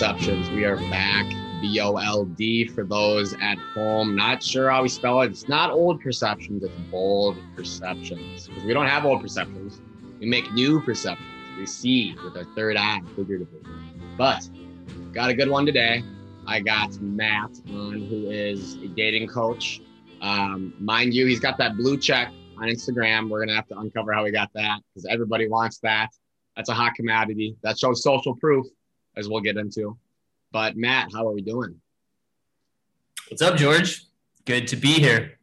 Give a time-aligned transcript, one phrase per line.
[0.00, 0.48] Perceptions.
[0.48, 1.26] We are back.
[1.60, 4.16] B O L D for those at home.
[4.16, 5.30] Not sure how we spell it.
[5.30, 8.48] It's not old perceptions, it's bold perceptions.
[8.48, 9.82] Because we don't have old perceptions.
[10.18, 11.28] We make new perceptions.
[11.58, 13.60] We see with our third eye, figuratively.
[14.16, 14.48] But
[15.12, 16.02] got a good one today.
[16.46, 19.82] I got Matt on, who is a dating coach.
[20.22, 23.28] Um, mind you, he's got that blue check on Instagram.
[23.28, 26.08] We're gonna have to uncover how he got that because everybody wants that.
[26.56, 27.56] That's a hot commodity.
[27.62, 28.66] That shows social proof,
[29.20, 29.96] as we'll get into.
[30.50, 31.80] But Matt, how are we doing?
[33.28, 34.04] What's up, George?
[34.44, 35.38] Good to be here.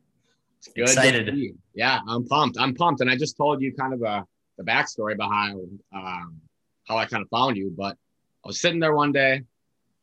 [0.75, 1.55] Good Excited.
[1.73, 2.57] Yeah, I'm pumped.
[2.59, 4.25] I'm pumped, and I just told you kind of a
[4.57, 6.41] the backstory behind um,
[6.87, 7.73] how I kind of found you.
[7.77, 7.95] But
[8.43, 9.43] I was sitting there one day,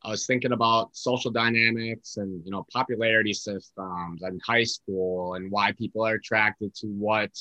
[0.03, 5.51] I was thinking about social dynamics and you know popularity systems in high school and
[5.51, 7.31] why people are attracted to what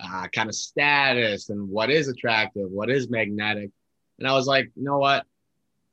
[0.00, 3.70] uh, kind of status and what is attractive, what is magnetic.
[4.18, 5.26] And I was like, you know what?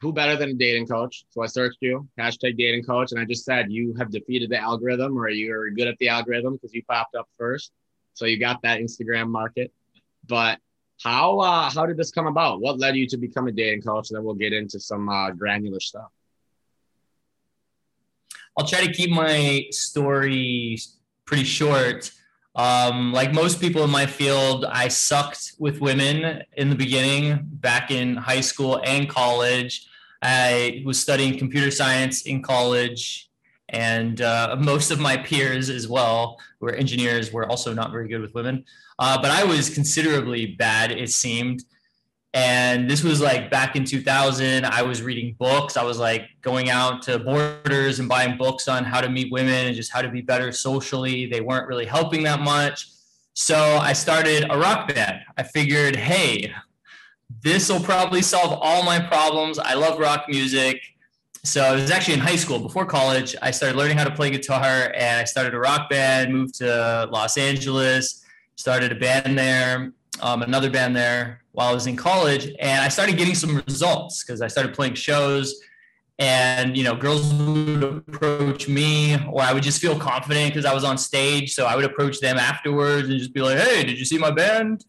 [0.06, 1.26] Who better than a dating coach?
[1.32, 4.60] So I searched you, hashtag dating coach, and I just said you have defeated the
[4.60, 7.72] algorithm or you're good at the algorithm because you popped up first.
[8.14, 9.74] So you got that Instagram market.
[10.28, 10.60] But
[11.02, 12.62] how uh, how did this come about?
[12.62, 14.12] What led you to become a dating coach?
[14.12, 16.12] And then we'll get into some uh, granular stuff.
[18.58, 20.78] I'll try to keep my story
[21.26, 22.12] pretty short.
[22.56, 27.90] Um, like most people in my field, I sucked with women in the beginning, back
[27.90, 29.88] in high school and college.
[30.22, 33.30] I was studying computer science in college,
[33.70, 38.08] and uh, most of my peers as well, who were engineers, were also not very
[38.08, 38.64] good with women.
[38.98, 41.64] Uh, but I was considerably bad, it seemed.
[42.34, 44.66] And this was like back in 2000.
[44.66, 45.78] I was reading books.
[45.78, 49.68] I was like going out to borders and buying books on how to meet women
[49.68, 51.28] and just how to be better socially.
[51.28, 52.90] They weren't really helping that much.
[53.36, 55.22] So I started a rock band.
[55.38, 56.54] I figured, hey,
[57.42, 59.60] this will probably solve all my problems.
[59.60, 60.82] I love rock music.
[61.44, 63.36] So it was actually in high school before college.
[63.42, 67.08] I started learning how to play guitar and I started a rock band, moved to
[67.12, 68.24] Los Angeles,
[68.56, 69.92] started a band there,
[70.22, 74.24] um, another band there while I was in college, and I started getting some results
[74.24, 75.62] because I started playing shows,
[76.20, 80.74] and you know, girls would approach me, or I would just feel confident because I
[80.74, 83.98] was on stage, so I would approach them afterwards and just be like, "Hey, did
[83.98, 84.86] you see my band?"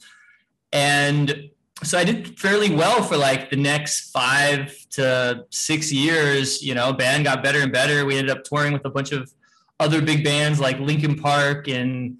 [0.73, 1.51] And
[1.83, 6.63] so I did fairly well for like the next five to six years.
[6.63, 8.05] You know, band got better and better.
[8.07, 9.31] We ended up touring with a bunch of
[9.79, 12.19] other big bands like Linkin Park and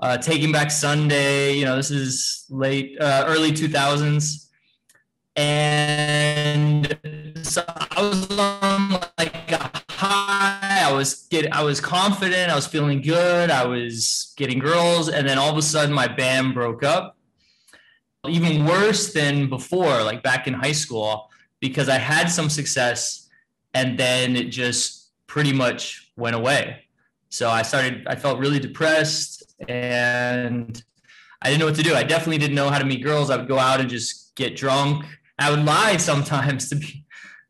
[0.00, 1.52] uh, Taking Back Sunday.
[1.54, 4.48] You know, this is late, uh, early 2000s.
[5.36, 6.98] And
[7.42, 10.84] so I was on like a high.
[10.84, 12.50] I was get, I was confident.
[12.50, 13.50] I was feeling good.
[13.50, 17.15] I was getting girls, and then all of a sudden, my band broke up.
[18.28, 23.28] Even worse than before, like back in high school, because I had some success,
[23.74, 26.84] and then it just pretty much went away.
[27.28, 28.06] So I started.
[28.06, 30.82] I felt really depressed and
[31.42, 31.94] I didn't know what to do.
[31.94, 33.30] I definitely didn't know how to meet girls.
[33.30, 35.04] I would go out and just get drunk.
[35.38, 37.04] I would lie sometimes to be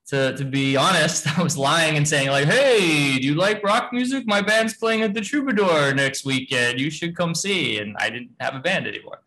[0.08, 1.26] to, to be honest.
[1.38, 4.26] I was lying and saying like, "Hey, do you like rock music?
[4.26, 6.80] My band's playing at the Troubadour next weekend.
[6.80, 9.20] You should come see." And I didn't have a band anymore.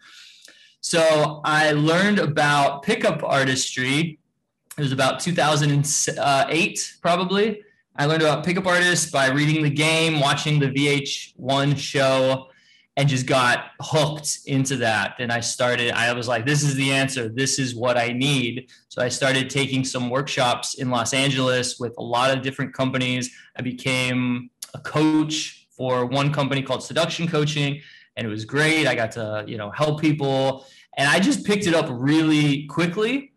[0.89, 4.17] So I learned about pickup artistry.
[4.75, 7.61] It was about 2008, probably.
[7.95, 12.47] I learned about pickup artists by reading the game, watching the VH1 show,
[12.97, 15.13] and just got hooked into that.
[15.19, 17.29] And I started, I was like, this is the answer.
[17.29, 18.72] This is what I need.
[18.88, 23.29] So I started taking some workshops in Los Angeles with a lot of different companies.
[23.55, 27.79] I became a coach for one company called Seduction Coaching,
[28.17, 28.87] and it was great.
[28.87, 30.66] I got to, you know, help people.
[30.99, 33.31] And I just picked it up really quickly.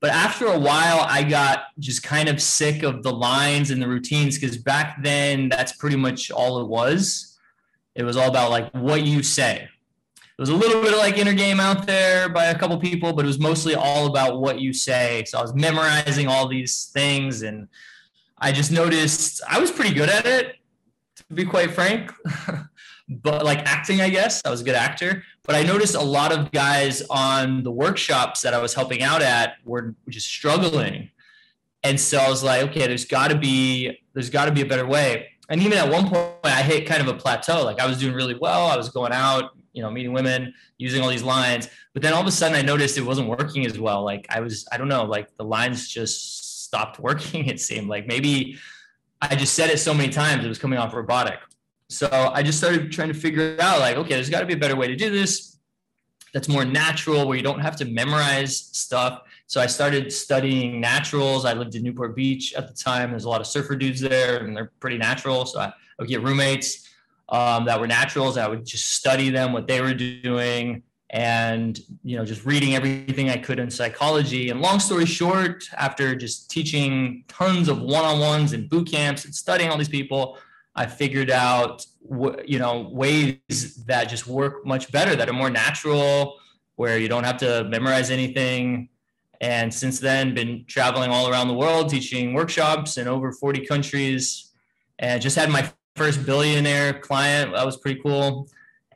[0.00, 3.88] But after a while, I got just kind of sick of the lines and the
[3.88, 7.32] routines because back then, that's pretty much all it was
[7.94, 9.68] it was all about like what you say.
[10.16, 13.12] It was a little bit of like inner game out there by a couple people,
[13.12, 15.24] but it was mostly all about what you say.
[15.26, 17.68] So I was memorizing all these things and
[18.38, 20.56] I just noticed I was pretty good at it,
[21.16, 22.12] to be quite frank.
[23.20, 24.42] but like acting, I guess.
[24.44, 25.24] I was a good actor.
[25.44, 29.22] But I noticed a lot of guys on the workshops that I was helping out
[29.22, 31.10] at were just struggling.
[31.82, 34.66] And so I was like, okay, there's got to be there's got to be a
[34.66, 35.30] better way.
[35.48, 37.64] And even at one point i hit kind of a plateau.
[37.64, 38.66] Like i was doing really well.
[38.66, 41.68] I was going out you know meeting women using all these lines.
[41.92, 44.04] But then all of a sudden i noticed it wasn't working as well.
[44.04, 48.06] Like i was i don't know like the lines just stopped working it seemed like.
[48.06, 48.58] Maybe
[49.20, 51.38] i just said it so many times it was coming off robotic
[51.92, 54.56] so i just started trying to figure out like okay there's got to be a
[54.56, 55.58] better way to do this
[56.32, 59.22] that's more natural where you don't have to memorize stuff
[59.52, 61.44] So I started studying naturals.
[61.44, 63.10] I lived in Newport Beach at the time.
[63.10, 65.44] There's a lot of surfer dudes there, and they're pretty natural.
[65.44, 66.88] So I would get roommates
[67.28, 68.38] um, that were naturals.
[68.38, 73.28] I would just study them, what they were doing, and you know, just reading everything
[73.28, 74.48] I could in psychology.
[74.48, 79.68] And long story short, after just teaching tons of one-on-ones and boot camps and studying
[79.70, 80.38] all these people,
[80.74, 81.84] I figured out
[82.44, 86.38] you know ways that just work much better, that are more natural,
[86.76, 88.88] where you don't have to memorize anything.
[89.40, 94.52] And since then, been traveling all around the world, teaching workshops in over 40 countries,
[94.98, 97.52] and just had my first billionaire client.
[97.52, 98.48] That was pretty cool.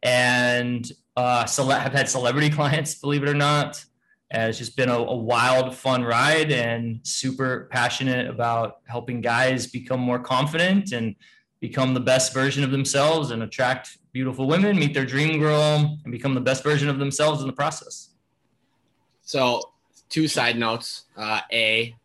[0.03, 3.85] And uh, have had celebrity clients, believe it or not.
[4.31, 9.69] And it's just been a, a, wild, fun ride and super passionate about helping guys
[9.69, 11.15] become more confident and
[11.69, 16.13] become the best version of themselves and attract beautiful women, meet their dream girl, and
[16.13, 18.11] become the best version of themselves in the process.
[19.23, 19.73] So,
[20.09, 21.07] two side notes.
[21.17, 21.97] Uh, a,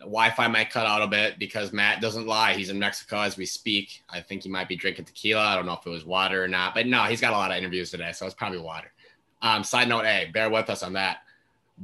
[0.00, 2.52] Wi-Fi might cut out a bit because Matt doesn't lie.
[2.52, 4.02] He's in Mexico as we speak.
[4.10, 5.40] I think he might be drinking tequila.
[5.40, 7.50] I don't know if it was water or not, but no, he's got a lot
[7.50, 8.92] of interviews today, so it's probably water.
[9.40, 11.18] Um, side note A, bear with us on that.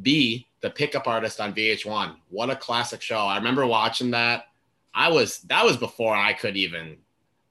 [0.02, 2.16] B, the pickup artist on VH1.
[2.28, 3.20] What a classic show!
[3.20, 4.48] I remember watching that.
[4.94, 6.98] I was that was before I could even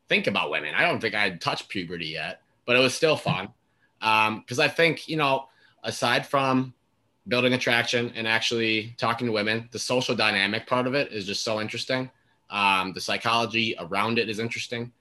[0.09, 0.73] think about women.
[0.75, 3.49] I don't think I had touched puberty yet, but it was still fun
[3.99, 5.47] because um, I think you know,
[5.83, 6.73] aside from
[7.27, 9.67] building attraction and actually talking to women.
[9.71, 12.09] The social dynamic part of it is just so interesting.
[12.49, 14.91] Um, the psychology around it is interesting.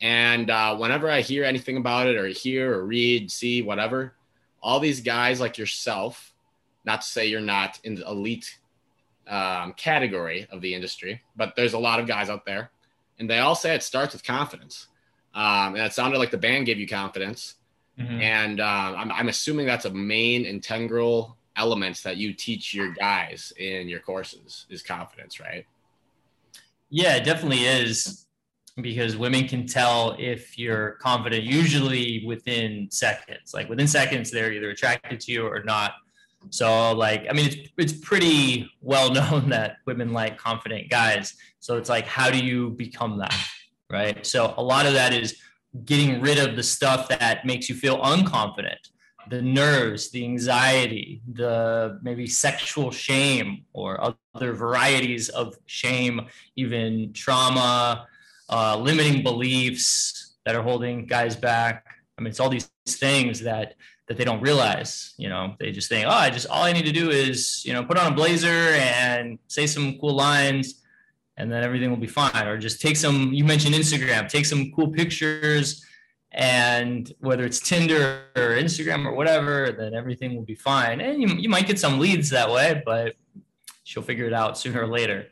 [0.00, 4.14] And uh, whenever I hear anything about it or hear or read, see, whatever,
[4.62, 6.34] all these guys like yourself,
[6.84, 8.58] not to say you're not in the elite
[9.28, 12.70] um, category of the industry, but there's a lot of guys out there.
[13.18, 14.86] And they all say it starts with confidence.
[15.34, 17.54] Um, and it sounded like the band gave you confidence.
[17.98, 18.20] Mm-hmm.
[18.20, 23.52] And uh, I'm, I'm assuming that's a main integral elements that you teach your guys
[23.58, 25.66] in your courses is confidence, right?
[26.90, 28.26] Yeah, it definitely is
[28.80, 33.52] because women can tell if you're confident usually within seconds.
[33.52, 35.94] Like within seconds, they're either attracted to you or not.
[36.50, 41.34] So, like, I mean, it's it's pretty well known that women like confident guys.
[41.60, 43.36] So it's like, how do you become that,
[43.90, 44.24] right?
[44.26, 45.36] So a lot of that is
[45.84, 48.78] getting rid of the stuff that makes you feel unconfident
[49.28, 56.26] the nerves, the anxiety, the maybe sexual shame or other varieties of shame,
[56.56, 58.06] even trauma,
[58.48, 61.87] uh, limiting beliefs that are holding guys back.
[62.18, 63.74] I mean, it's all these things that
[64.08, 65.14] that they don't realize.
[65.18, 67.72] You know, they just think, oh, I just all I need to do is you
[67.72, 70.82] know put on a blazer and say some cool lines,
[71.36, 72.46] and then everything will be fine.
[72.46, 73.32] Or just take some.
[73.32, 74.28] You mentioned Instagram.
[74.28, 75.84] Take some cool pictures
[76.32, 81.00] and whether it's Tinder or Instagram or whatever, then everything will be fine.
[81.00, 83.14] And you, you might get some leads that way, but
[83.84, 85.28] she'll figure it out sooner or later.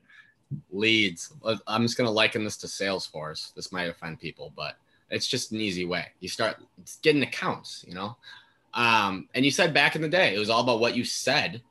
[0.71, 1.33] Leads.
[1.67, 3.53] I'm just to liken this to Salesforce.
[3.55, 4.77] This might offend people, but
[5.11, 6.06] it's just an easy way.
[6.20, 6.56] You start
[7.02, 8.16] getting accounts, you know?
[8.75, 11.62] Um, and you said back in the day, it was all about what you said,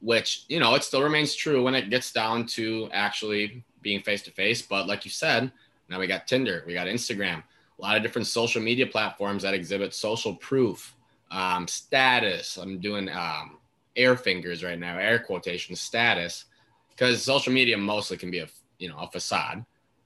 [0.00, 4.22] which, you know, it still remains true when it gets down to actually being face
[4.22, 4.62] to face.
[4.62, 5.50] But like you said,
[5.88, 7.42] now we got Tinder, we got Instagram
[7.78, 10.94] a lot of different social media platforms that exhibit social proof,
[11.32, 12.56] um, status.
[12.56, 13.58] I'm doing um,
[13.96, 16.44] air fingers right now, air quotation status,
[16.90, 19.64] because social media mostly can be a you know a facade.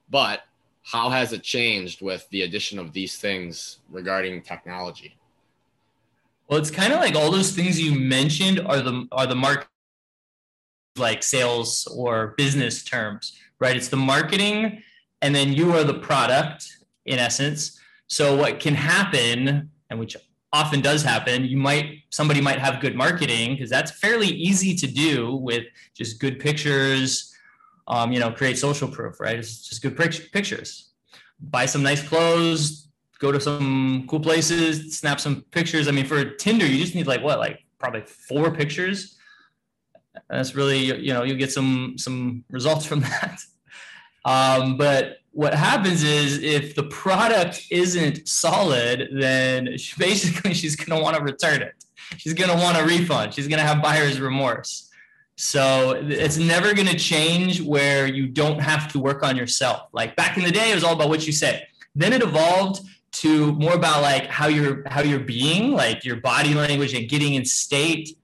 [0.08, 0.40] But
[0.87, 5.16] how has it changed with the addition of these things regarding technology?
[6.49, 9.69] Well, it's kind of like all those things you mentioned are the are the mark
[10.97, 13.76] like sales or business terms, right?
[13.76, 14.83] It's the marketing
[15.23, 17.81] and then you are the product in essence.
[18.07, 20.16] So what can happen, and which
[20.52, 24.87] often does happen, you might somebody might have good marketing because that's fairly easy to
[24.87, 25.64] do with
[25.95, 27.36] just good pictures.
[27.88, 29.38] Um, you know, create social proof, right?
[29.38, 30.90] It's just good pictures.
[31.40, 32.88] Buy some nice clothes,
[33.19, 35.87] go to some cool places, snap some pictures.
[35.87, 39.16] I mean, for Tinder, you just need like what, like probably four pictures.
[40.28, 43.40] That's really, you know, you get some some results from that.
[44.25, 50.99] Um, but what happens is if the product isn't solid, then she, basically she's going
[50.99, 51.75] to want to return it.
[52.16, 53.35] She's going to want a refund.
[53.35, 54.90] She's going to have buyer's remorse.
[55.37, 59.88] So it's never going to change where you don't have to work on yourself.
[59.93, 61.66] Like back in the day, it was all about what you say.
[61.95, 66.55] Then it evolved to more about like how you're how you're being, like your body
[66.55, 68.19] language and getting in state.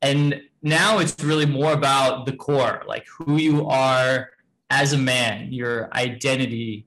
[0.00, 4.30] And now it's really more about the core, like who you are,
[4.70, 6.86] as a man, your identity,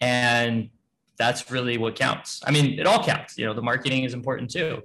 [0.00, 0.70] and
[1.16, 2.42] that's really what counts.
[2.44, 3.38] I mean, it all counts.
[3.38, 4.82] You know, the marketing is important too.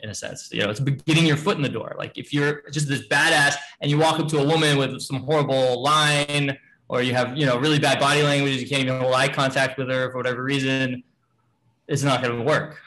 [0.00, 0.48] In a sense.
[0.52, 1.94] You know, it's getting your foot in the door.
[1.98, 5.20] Like if you're just this badass and you walk up to a woman with some
[5.20, 6.56] horrible line
[6.88, 9.78] or you have, you know, really bad body language, you can't even hold eye contact
[9.78, 11.02] with her for whatever reason,
[11.88, 12.78] it's not going to work.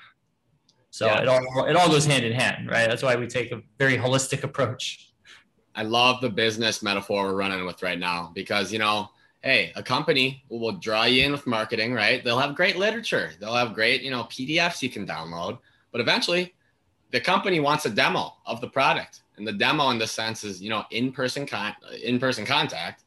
[0.91, 1.21] So yeah.
[1.21, 2.87] it all it all goes hand in hand, right?
[2.87, 5.11] That's why we take a very holistic approach.
[5.75, 9.09] I love the business metaphor we're running with right now because you know,
[9.41, 12.23] hey, a company will draw you in with marketing, right?
[12.23, 15.59] They'll have great literature, they'll have great, you know, PDFs you can download,
[15.91, 16.53] but eventually
[17.11, 19.21] the company wants a demo of the product.
[19.37, 21.73] And the demo in the sense is, you know, in-person con
[22.03, 23.03] in-person contact,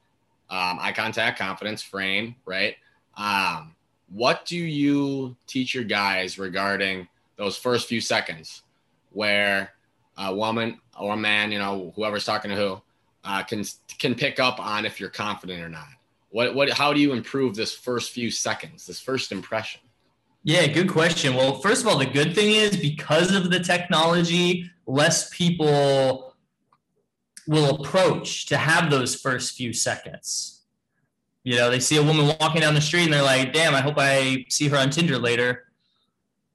[0.49, 2.76] um, eye contact, confidence, frame, right?
[3.16, 3.76] Um,
[4.09, 8.62] what do you teach your guys regarding those first few seconds
[9.11, 9.73] where
[10.16, 12.82] a woman or a man, you know, whoever's talking to who,
[13.25, 13.64] uh, can
[13.99, 15.88] can pick up on if you're confident or not?
[16.30, 19.82] What what how do you improve this first few seconds, this first impression?
[20.44, 21.34] Yeah, good question.
[21.34, 26.34] Well, first of all, the good thing is because of the technology, less people
[27.46, 30.62] will approach to have those first few seconds.
[31.44, 33.80] You know, they see a woman walking down the street and they're like, damn, I
[33.80, 35.64] hope I see her on Tinder later.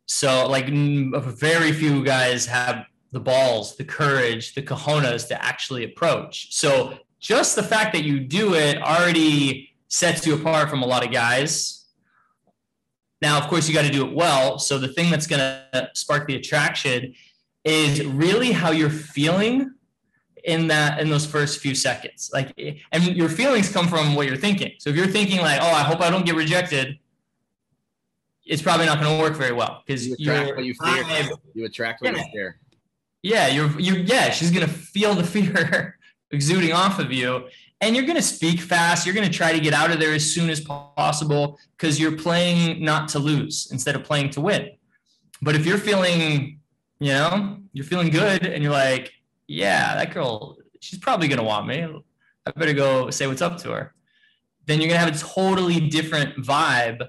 [0.06, 6.53] So, like, very few guys have the balls, the courage, the cojones to actually approach.
[6.53, 11.06] So, just the fact that you do it already sets you apart from a lot
[11.06, 11.76] of guys
[13.21, 14.59] now, of course, you got to do it well.
[14.59, 17.15] So the thing that's going to spark the attraction
[17.63, 19.74] is really how you're feeling
[20.43, 22.29] in that in those first few seconds.
[22.33, 22.53] Like,
[22.91, 24.74] and your feelings come from what you're thinking.
[24.79, 27.00] So if you're thinking like, "Oh, I hope I don't get rejected,"
[28.45, 31.38] it's probably not going to work very well because you attract what you fear.
[31.53, 32.24] You attract what yeah.
[32.24, 32.59] you fear.
[33.24, 34.29] Yeah, you're you yeah.
[34.29, 35.97] She's going to feel the fear
[36.31, 37.47] exuding off of you,
[37.81, 39.05] and you're going to speak fast.
[39.05, 42.17] You're going to try to get out of there as soon as possible because you're
[42.17, 44.72] playing not to lose instead of playing to win.
[45.41, 46.60] But if you're feeling,
[47.00, 49.12] you know, you're feeling good and you're like,
[49.48, 51.88] yeah, that girl, she's probably going to want me.
[52.48, 53.93] I better go say what's up to her.
[54.65, 57.07] Then you're going to have a totally different vibe.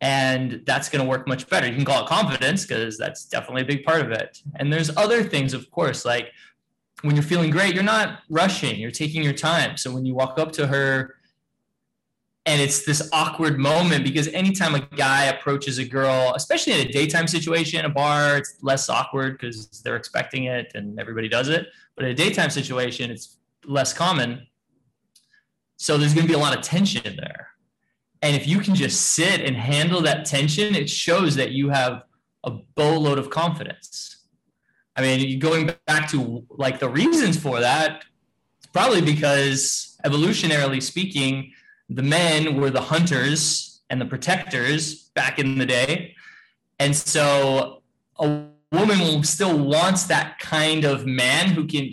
[0.00, 1.68] And that's going to work much better.
[1.68, 4.42] You can call it confidence because that's definitely a big part of it.
[4.56, 6.32] And there's other things, of course, like
[7.02, 9.76] when you're feeling great, you're not rushing, you're taking your time.
[9.76, 11.16] So when you walk up to her
[12.46, 16.90] and it's this awkward moment because anytime a guy approaches a girl, especially in a
[16.90, 21.68] daytime situation, a bar, it's less awkward because they're expecting it and everybody does it.
[21.94, 24.46] But in a daytime situation, it's less common.
[25.76, 27.48] So there's going to be a lot of tension there.
[28.22, 32.04] And if you can just sit and handle that tension, it shows that you have
[32.44, 34.21] a boatload of confidence.
[34.96, 38.04] I mean, going back to like the reasons for that,
[38.58, 41.52] it's probably because evolutionarily speaking,
[41.88, 46.14] the men were the hunters and the protectors back in the day.
[46.78, 47.82] And so
[48.18, 51.90] a woman still wants that kind of man who can,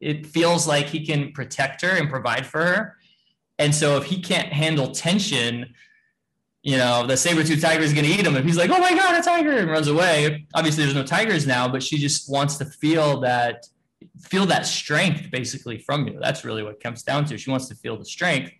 [0.00, 2.96] it feels like he can protect her and provide for her.
[3.58, 5.74] And so if he can't handle tension,
[6.62, 8.36] you know, the saber-tooth tiger is going to eat him.
[8.36, 10.46] If he's like, oh my God, a tiger, and runs away.
[10.54, 13.66] Obviously, there's no tigers now, but she just wants to feel that,
[14.20, 16.18] feel that strength basically from you.
[16.20, 17.38] That's really what comes down to.
[17.38, 18.52] She wants to feel the strength.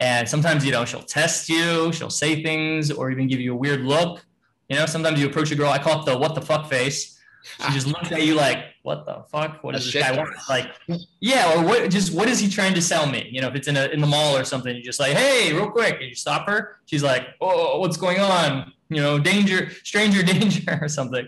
[0.00, 3.56] And sometimes, you know, she'll test you, she'll say things, or even give you a
[3.56, 4.24] weird look.
[4.68, 7.14] You know, sometimes you approach a girl, I call it the what the fuck face
[7.44, 9.64] she just looks at you like, what the fuck?
[9.64, 10.28] What does this guy want?
[10.46, 10.70] Like,
[11.18, 11.90] yeah, or what?
[11.90, 13.26] Just what is he trying to sell me?
[13.32, 15.54] You know, if it's in a in the mall or something, you're just like, hey,
[15.54, 16.76] real quick, and you stop her.
[16.84, 18.74] She's like, oh, oh, oh, what's going on?
[18.90, 21.26] You know, danger, stranger danger, or something,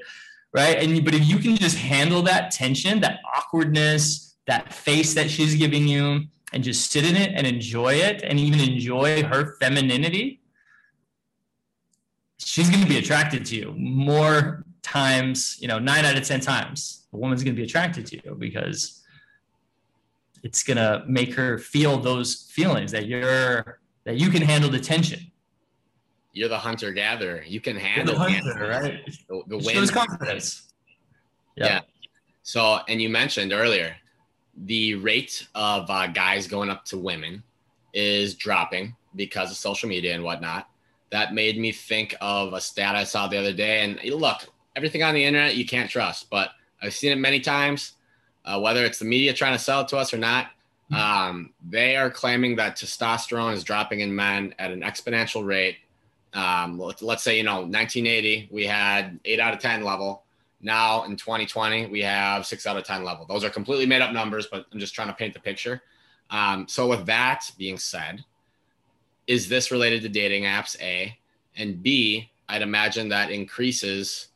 [0.52, 0.76] right?
[0.76, 5.54] And but if you can just handle that tension, that awkwardness, that face that she's
[5.54, 10.42] giving you, and just sit in it and enjoy it, and even enjoy her femininity,
[12.36, 16.40] she's going to be attracted to you more times, you know, nine out of 10
[16.40, 19.02] times, a woman's going to be attracted to you because
[20.44, 24.78] it's going to make her feel those feelings that you're, that you can handle the
[24.78, 25.20] tension.
[26.32, 27.42] You're the hunter gatherer.
[27.42, 29.00] You can handle the hunter, right?
[29.28, 29.70] The, the wind.
[29.70, 30.72] Shows confidence.
[31.56, 31.68] Yep.
[31.68, 31.80] Yeah.
[32.42, 33.96] So, and you mentioned earlier,
[34.56, 37.42] the rate of uh, guys going up to women
[37.92, 40.68] is dropping because of social media and whatnot.
[41.10, 43.80] That made me think of a stat I saw the other day.
[43.80, 47.92] And look, everything on the internet you can't trust, but I've seen it many times.
[48.44, 50.50] Uh, whether it's the media trying to sell it to us or not,
[50.88, 50.94] hmm.
[50.94, 55.78] um, they are claiming that testosterone is dropping in men at an exponential rate.
[56.32, 60.22] Um, let's, let's say, you know, 1980, we had eight out of 10 level.
[60.60, 63.26] Now in 2020, we have six out of 10 level.
[63.26, 65.82] Those are completely made up numbers, but I'm just trying to paint the picture.
[66.30, 68.24] Um, so, with that being said,
[69.26, 70.80] is this related to dating apps?
[70.80, 71.16] A
[71.56, 74.28] and B, I'd imagine that increases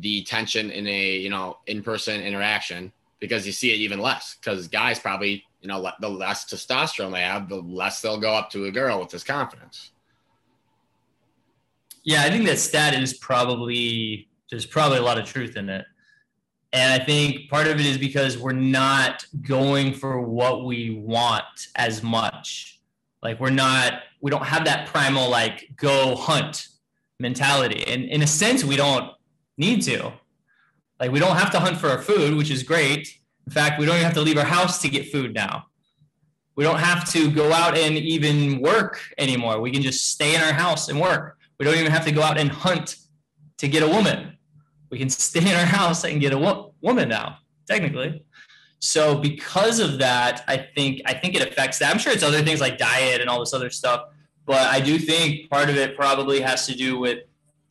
[0.00, 4.36] the tension in a you know in-person interaction because you see it even less.
[4.40, 8.50] Because guys probably you know the less testosterone they have the less they'll go up
[8.50, 9.92] to a girl with this confidence.
[12.02, 15.86] Yeah i think that stat is probably there's probably a lot of truth in it.
[16.72, 21.68] And i think part of it is because we're not going for what we want
[21.76, 22.80] as much.
[23.22, 26.66] Like we're not we don't have that primal like go hunt
[27.20, 27.84] mentality.
[27.86, 29.12] And in a sense we don't
[29.56, 30.12] need to.
[31.00, 33.08] Like we don't have to hunt for our food, which is great.
[33.46, 35.66] In fact, we don't even have to leave our house to get food now.
[36.54, 39.60] We don't have to go out and even work anymore.
[39.60, 41.38] We can just stay in our house and work.
[41.58, 42.96] We don't even have to go out and hunt
[43.58, 44.36] to get a woman.
[44.90, 48.24] We can stay in our house and get a wo- woman now, technically.
[48.80, 51.92] So because of that, I think I think it affects that.
[51.92, 54.08] I'm sure it's other things like diet and all this other stuff,
[54.44, 57.20] but I do think part of it probably has to do with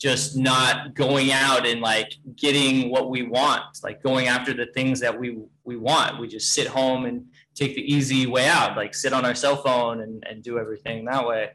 [0.02, 5.00] just not going out and like getting what we want, like going after the things
[5.00, 6.20] that we we want.
[6.20, 9.58] We just sit home and take the easy way out, like sit on our cell
[9.58, 11.52] phone and, and do everything that way.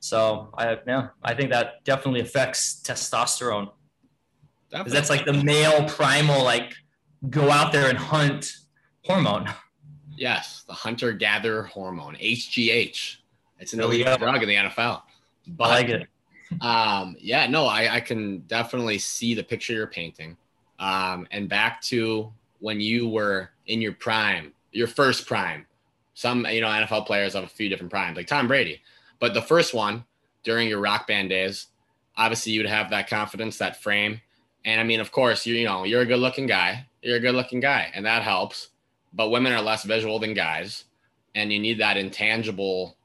[0.00, 3.70] So I yeah, I think that definitely affects testosterone.
[4.72, 6.74] Because that's like the male primal, like
[7.30, 8.56] go out there and hunt
[9.04, 9.48] hormone.
[10.18, 13.16] Yes, the hunter gatherer hormone, HGH.
[13.58, 15.02] It's an illegal drug in the NFL.
[15.46, 16.08] But I like it
[16.60, 20.36] um, yeah, no, I, I can definitely see the picture you're painting.
[20.78, 25.66] Um, and back to when you were in your prime, your first prime.
[26.14, 28.80] Some, you know, NFL players have a few different primes, like Tom Brady.
[29.18, 30.04] But the first one
[30.44, 31.66] during your rock band days,
[32.16, 34.20] obviously you'd have that confidence, that frame.
[34.64, 36.86] And I mean, of course, you you know, you're a good looking guy.
[37.02, 38.70] You're a good looking guy, and that helps.
[39.12, 40.84] But women are less visual than guys,
[41.34, 42.96] and you need that intangible,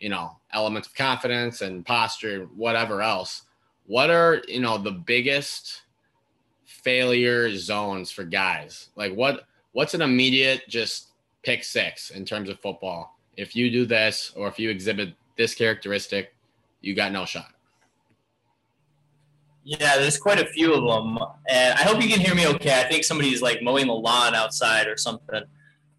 [0.00, 3.42] you know, elements of confidence and posture, and whatever else.
[3.86, 5.82] What are, you know, the biggest
[6.64, 8.88] failure zones for guys?
[8.96, 11.08] Like what what's an immediate just
[11.42, 13.18] pick six in terms of football?
[13.36, 16.34] If you do this or if you exhibit this characteristic,
[16.80, 17.52] you got no shot.
[19.64, 21.18] Yeah, there's quite a few of them,
[21.50, 22.80] and I hope you can hear me okay.
[22.80, 25.42] I think somebody's like mowing the lawn outside or something.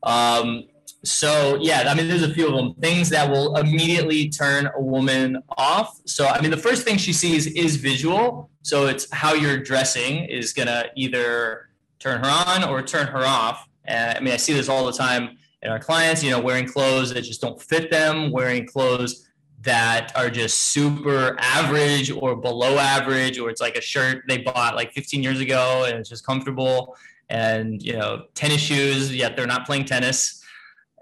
[0.01, 0.63] Um,
[1.03, 2.73] so yeah, I mean, there's a few of them.
[2.75, 5.99] Things that will immediately turn a woman off.
[6.05, 8.49] So I mean, the first thing she sees is visual.
[8.63, 13.67] So it's how you're dressing is gonna either turn her on or turn her off.
[13.88, 16.21] I mean, I see this all the time in our clients.
[16.21, 19.25] You know, wearing clothes that just don't fit them, wearing clothes
[19.62, 24.75] that are just super average or below average, or it's like a shirt they bought
[24.75, 26.97] like 15 years ago and it's just comfortable.
[27.29, 30.38] And you know, tennis shoes, yet they're not playing tennis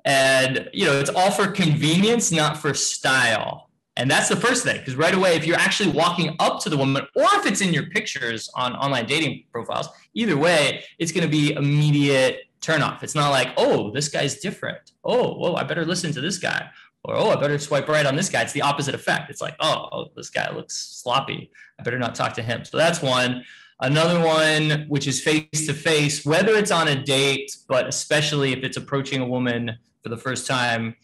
[0.07, 3.69] and, you know, it's all for convenience, not for style.
[3.97, 6.77] And that's the first thing, because right away, if you're actually walking up to the
[6.77, 11.25] woman, or if it's in your pictures on online dating profiles, either way, it's going
[11.25, 13.03] to be immediate turn off.
[13.03, 14.93] It's not like, oh, this guy's different.
[15.03, 16.69] Oh, well, I better listen to this guy.
[17.03, 18.43] Or, oh, I better swipe right on this guy.
[18.43, 19.29] It's the opposite effect.
[19.29, 21.51] It's like, oh, oh this guy looks sloppy.
[21.79, 22.63] I better not talk to him.
[22.63, 23.43] So that's one.
[23.81, 28.63] Another one, which is face to face, whether it's on a date, but especially if
[28.63, 30.95] it's approaching a woman for the first time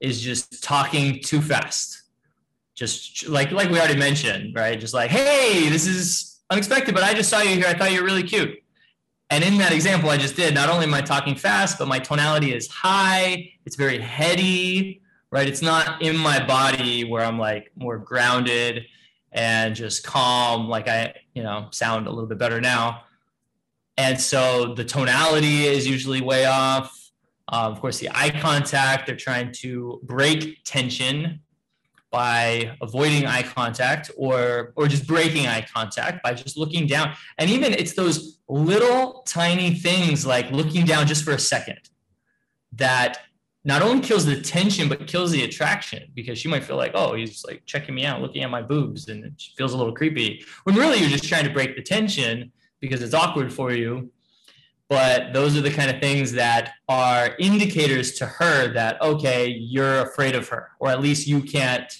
[0.00, 2.02] is just talking too fast.
[2.74, 4.78] Just like like we already mentioned, right?
[4.78, 7.66] Just like, hey, this is unexpected, but I just saw you here.
[7.66, 8.58] I thought you were really cute.
[9.30, 11.98] And in that example I just did, not only am I talking fast, but my
[11.98, 13.50] tonality is high.
[13.64, 15.48] It's very heady, right?
[15.48, 18.84] It's not in my body where I'm like more grounded
[19.32, 23.04] and just calm, like I, you know, sound a little bit better now.
[23.96, 27.01] And so the tonality is usually way off.
[27.52, 31.40] Uh, of course, the eye contact, they're trying to break tension
[32.10, 37.14] by avoiding eye contact or or just breaking eye contact by just looking down.
[37.38, 41.80] And even it's those little tiny things like looking down just for a second
[42.72, 43.18] that
[43.64, 47.14] not only kills the tension but kills the attraction because she might feel like oh
[47.14, 50.44] he's like checking me out looking at my boobs and it feels a little creepy
[50.64, 54.10] when really you're just trying to break the tension because it's awkward for you
[54.92, 60.00] but those are the kind of things that are indicators to her that okay you're
[60.00, 61.90] afraid of her or at least you can't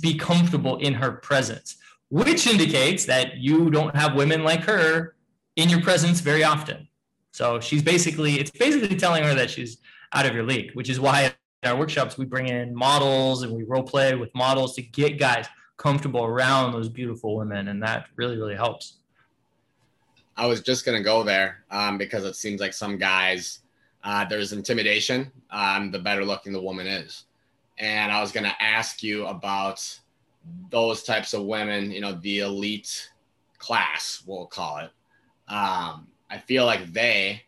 [0.00, 1.76] be comfortable in her presence
[2.08, 5.14] which indicates that you don't have women like her
[5.56, 6.88] in your presence very often.
[7.32, 9.78] So she's basically it's basically telling her that she's
[10.12, 13.52] out of your league which is why in our workshops we bring in models and
[13.52, 15.46] we role play with models to get guys
[15.76, 18.99] comfortable around those beautiful women and that really really helps
[20.40, 23.60] I was just gonna go there um, because it seems like some guys
[24.02, 25.30] uh, there's intimidation.
[25.50, 27.24] Um, the better looking the woman is,
[27.78, 29.86] and I was gonna ask you about
[30.70, 31.90] those types of women.
[31.90, 33.10] You know, the elite
[33.58, 34.90] class, we'll call it.
[35.46, 37.42] Um, I feel like they,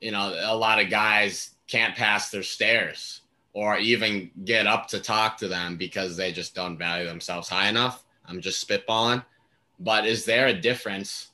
[0.00, 3.22] you know, a lot of guys can't pass their stairs
[3.54, 7.68] or even get up to talk to them because they just don't value themselves high
[7.68, 8.04] enough.
[8.24, 9.24] I'm just spitballing.
[9.80, 11.32] But is there a difference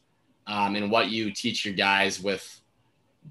[0.50, 2.60] um, in what you teach your guys with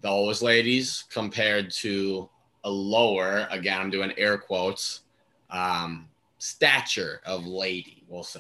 [0.02, 2.30] those ladies compared to
[2.64, 5.02] a lower, again, I'm doing air quotes,
[5.50, 8.40] um, stature of lady, we'll say?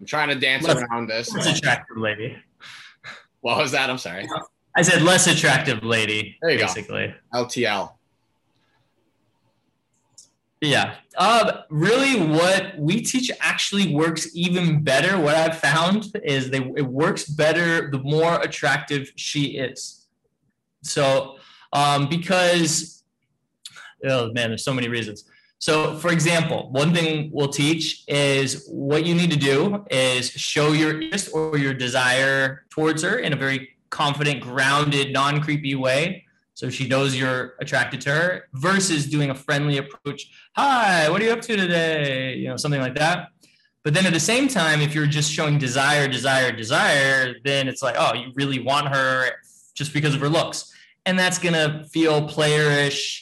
[0.00, 1.34] I'm trying to dance less, around this.
[1.34, 2.36] Less attractive lady.
[3.42, 3.90] What was that?
[3.90, 4.26] I'm sorry.
[4.74, 6.38] I said less attractive lady.
[6.40, 7.14] There you basically.
[7.32, 7.44] go.
[7.44, 7.92] LTL.
[10.64, 10.94] Yeah.
[11.16, 15.18] Uh, really, what we teach actually works even better.
[15.18, 20.06] What I've found is they it works better the more attractive she is.
[20.82, 21.36] So,
[21.72, 23.04] um, because
[24.04, 25.24] oh man, there's so many reasons.
[25.58, 30.72] So, for example, one thing we'll teach is what you need to do is show
[30.72, 36.26] your interest or your desire towards her in a very confident, grounded, non creepy way.
[36.54, 40.30] So she knows you're attracted to her versus doing a friendly approach.
[40.56, 42.36] Hi, what are you up to today?
[42.36, 43.28] You know, something like that.
[43.82, 47.82] But then at the same time, if you're just showing desire, desire, desire, then it's
[47.82, 49.30] like, oh, you really want her
[49.74, 50.72] just because of her looks.
[51.04, 53.20] And that's going to feel playerish.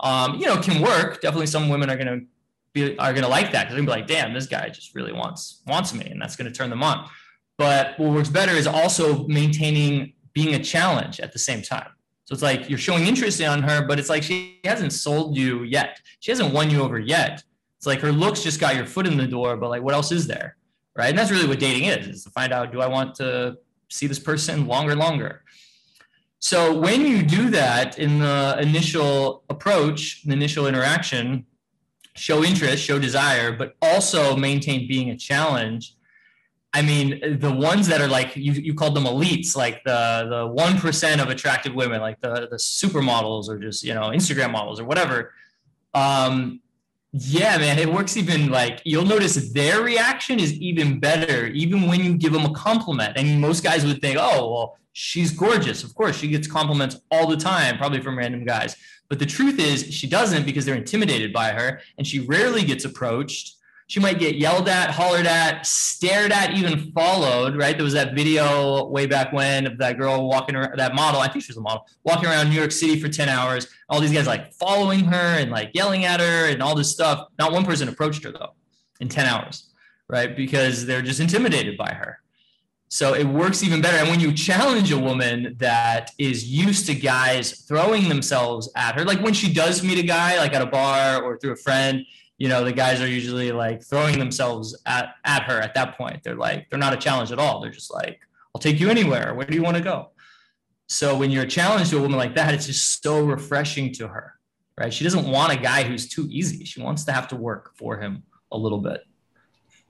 [0.00, 1.22] Um, you know, can work.
[1.22, 2.26] Definitely some women are going to
[2.74, 4.68] be, are going to like that because they're going to be like, damn, this guy
[4.68, 6.04] just really wants, wants me.
[6.06, 7.08] And that's going to turn them on.
[7.56, 11.88] But what works better is also maintaining being a challenge at the same time.
[12.24, 15.64] So it's like you're showing interest in her, but it's like she hasn't sold you
[15.64, 16.00] yet.
[16.20, 17.42] She hasn't won you over yet.
[17.76, 20.12] It's like her looks just got your foot in the door, but like what else
[20.12, 20.56] is there?
[20.96, 21.08] Right.
[21.08, 23.56] And that's really what dating is, is to find out do I want to
[23.90, 25.42] see this person longer, longer?
[26.38, 31.46] So when you do that in the initial approach, the initial interaction,
[32.16, 35.94] show interest, show desire, but also maintain being a challenge,
[36.74, 40.46] I mean, the ones that are like you, you called them elites, like the the
[40.46, 44.80] one percent of attractive women, like the the supermodels or just you know Instagram models
[44.80, 45.32] or whatever.
[45.92, 46.60] Um,
[47.12, 52.02] yeah, man, it works even like you'll notice their reaction is even better, even when
[52.02, 53.18] you give them a compliment.
[53.18, 55.84] And most guys would think, oh, well, she's gorgeous.
[55.84, 58.76] Of course, she gets compliments all the time, probably from random guys.
[59.10, 62.86] But the truth is, she doesn't because they're intimidated by her, and she rarely gets
[62.86, 63.56] approached
[63.92, 67.76] she might get yelled at, hollered at, stared at, even followed, right?
[67.76, 71.28] There was that video way back when of that girl walking around, that model, I
[71.28, 73.68] think she was a model, walking around New York City for 10 hours.
[73.90, 77.28] All these guys like following her and like yelling at her and all this stuff.
[77.38, 78.54] Not one person approached her though
[79.00, 79.68] in 10 hours,
[80.08, 80.34] right?
[80.34, 82.18] Because they're just intimidated by her.
[82.88, 83.98] So it works even better.
[83.98, 89.04] And when you challenge a woman that is used to guys throwing themselves at her,
[89.04, 92.06] like when she does meet a guy, like at a bar or through a friend,
[92.38, 96.22] you know the guys are usually like throwing themselves at at her at that point.
[96.22, 97.60] They're like they're not a challenge at all.
[97.60, 98.20] They're just like
[98.54, 99.34] i'll take you anywhere.
[99.34, 100.10] Where do you want to go?
[100.88, 104.08] So when you're a challenge to a woman like that it's just so refreshing to
[104.08, 104.34] her
[104.78, 104.92] right?
[104.92, 106.64] She doesn't want a guy who's too easy.
[106.64, 109.04] She wants to have to work for him a little bit.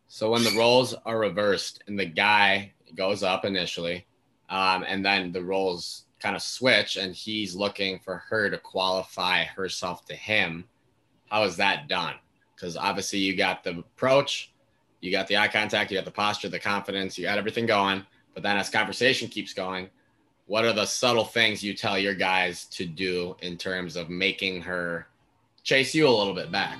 [0.08, 4.06] So when the roles are reversed and the guy goes up initially
[4.50, 9.44] um, and then the roles kind of switch and he's looking for her to qualify
[9.44, 10.64] herself to him
[11.30, 12.14] how is that done
[12.62, 14.52] because obviously you got the approach,
[15.00, 18.06] you got the eye contact, you got the posture, the confidence, you got everything going.
[18.34, 19.90] But then as conversation keeps going,
[20.46, 24.62] what are the subtle things you tell your guys to do in terms of making
[24.62, 25.08] her
[25.64, 26.78] chase you a little bit back?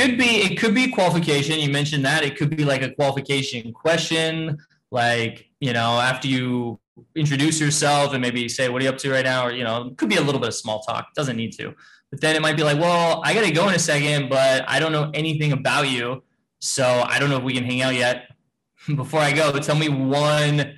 [0.00, 1.58] Could be it could be qualification.
[1.58, 4.58] You mentioned that it could be like a qualification question,
[4.90, 6.80] like you know after you
[7.14, 9.92] introduce yourself and maybe say what are you up to right now, or you know
[9.96, 11.08] could be a little bit of small talk.
[11.10, 11.74] It doesn't need to,
[12.10, 14.64] but then it might be like, well, I got to go in a second, but
[14.68, 16.22] I don't know anything about you,
[16.60, 18.28] so I don't know if we can hang out yet.
[18.96, 20.74] Before I go, tell me one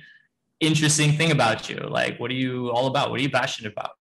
[0.59, 1.77] interesting thing about you.
[1.77, 3.09] Like, what are you all about?
[3.09, 3.91] What are you passionate about?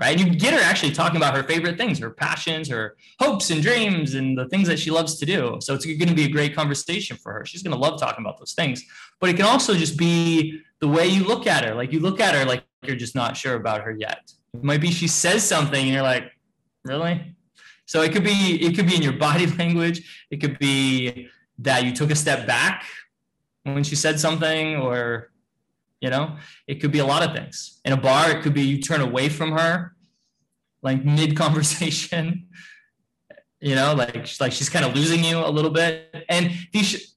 [0.00, 0.18] Right?
[0.18, 3.62] And you get her actually talking about her favorite things, her passions, her hopes and
[3.62, 5.58] dreams, and the things that she loves to do.
[5.60, 7.46] So it's going to be a great conversation for her.
[7.46, 8.84] She's going to love talking about those things.
[9.20, 11.74] But it can also just be the way you look at her.
[11.74, 14.32] Like you look at her like you're just not sure about her yet.
[14.52, 16.30] It might be she says something and you're like,
[16.84, 17.34] really?
[17.86, 20.26] So it could be it could be in your body language.
[20.30, 21.28] It could be
[21.58, 22.84] that you took a step back
[23.62, 25.30] when she said something or
[26.04, 26.24] you know
[26.70, 29.00] it could be a lot of things in a bar it could be you turn
[29.00, 29.72] away from her
[30.88, 32.46] like mid conversation
[33.64, 36.14] you know, like like she's kind of losing you a little bit.
[36.28, 37.14] And these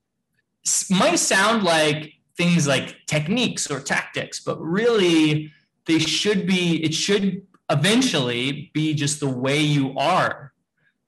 [0.90, 5.52] might sound like things like techniques or tactics, but really
[5.86, 6.82] they should be.
[6.82, 10.54] It should eventually be just the way you are.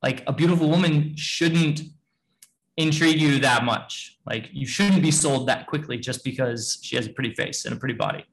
[0.03, 1.83] Like a beautiful woman shouldn't
[2.79, 4.17] intrigue you that much.
[4.25, 7.75] Like you shouldn't be sold that quickly just because she has a pretty face and
[7.75, 8.25] a pretty body.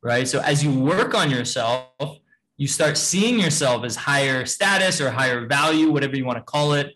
[0.00, 0.28] Right.
[0.28, 2.18] So as you work on yourself,
[2.56, 6.74] you start seeing yourself as higher status or higher value, whatever you want to call
[6.74, 6.94] it.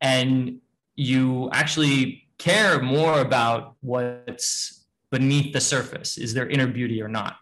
[0.00, 0.60] And
[0.96, 6.18] you actually care more about what's beneath the surface.
[6.18, 7.36] Is there inner beauty or not?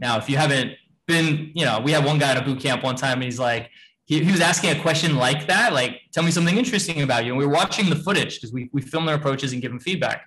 [0.00, 0.72] Now, if you haven't
[1.06, 3.38] been, you know, we had one guy at a boot camp one time and he's
[3.38, 3.70] like,
[4.06, 7.32] he, he was asking a question like that, like, tell me something interesting about you.
[7.32, 9.80] And we were watching the footage because we, we film their approaches and give them
[9.80, 10.26] feedback.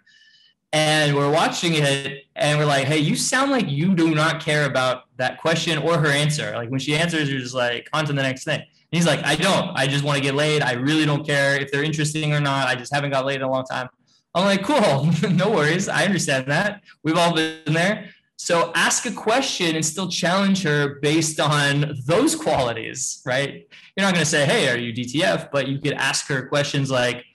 [0.74, 4.66] And we're watching it and we're like hey you sound like you do not care
[4.66, 6.52] about that question or her answer.
[6.56, 8.60] Like when she answers you're just like on to the next thing.
[8.60, 9.70] And he's like i don't.
[9.76, 10.62] I just want to get laid.
[10.62, 12.68] I really don't care if they're interesting or not.
[12.68, 13.88] I just haven't got laid in a long time.
[14.36, 15.10] I'm like cool.
[15.32, 15.88] No worries.
[15.88, 16.84] I understand that.
[17.02, 22.36] We've all been there so ask a question and still challenge her based on those
[22.36, 23.68] qualities right?
[23.96, 26.90] You're not going to say hey are you dtf but you could ask her questions
[26.90, 27.26] like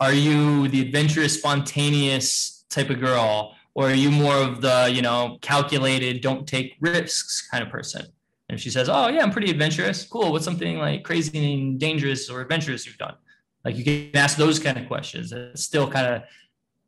[0.00, 3.54] are you the adventurous spontaneous type of girl?
[3.74, 8.02] Or are you more of the you know calculated don't take risks kind of person?
[8.48, 10.04] And if she says oh yeah i'm pretty adventurous.
[10.04, 10.32] Cool.
[10.32, 13.14] What's something like crazy and dangerous or adventurous you've done?
[13.64, 16.22] Like you can ask those kind of questions and still kind of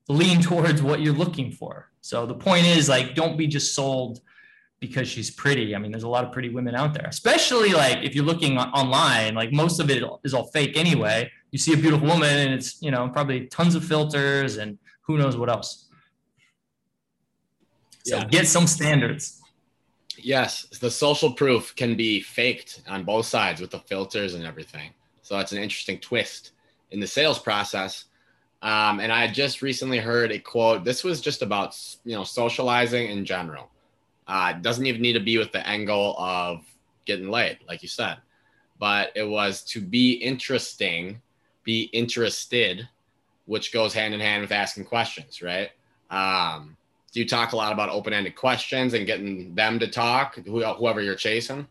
[0.09, 4.21] lean towards what you're looking for so the point is like don't be just sold
[4.81, 7.99] because she's pretty i mean there's a lot of pretty women out there especially like
[8.03, 11.77] if you're looking online like most of it is all fake anyway you see a
[11.77, 15.89] beautiful woman and it's you know probably tons of filters and who knows what else.
[18.05, 18.25] So yeah.
[18.27, 19.41] get some standards.
[20.19, 24.91] Yes, the social proof can be faked on both sides with the filters and everything.
[25.23, 26.53] So that's an interesting twist
[26.91, 28.05] in the sales process.
[28.61, 30.85] Um, and I just recently heard a quote.
[30.85, 33.71] This was just about you know socializing in general.
[34.27, 36.65] Uh, doesn't even need to be with the angle of
[37.07, 38.19] getting laid, like you said,
[38.79, 41.23] but it was to be interesting,
[41.65, 42.87] be interested,
[43.47, 45.71] which goes hand in hand with asking questions, right?
[46.11, 46.77] Um,
[47.13, 51.15] do you talk a lot about open-ended questions and getting them to talk, whoever you're
[51.15, 51.67] chasing?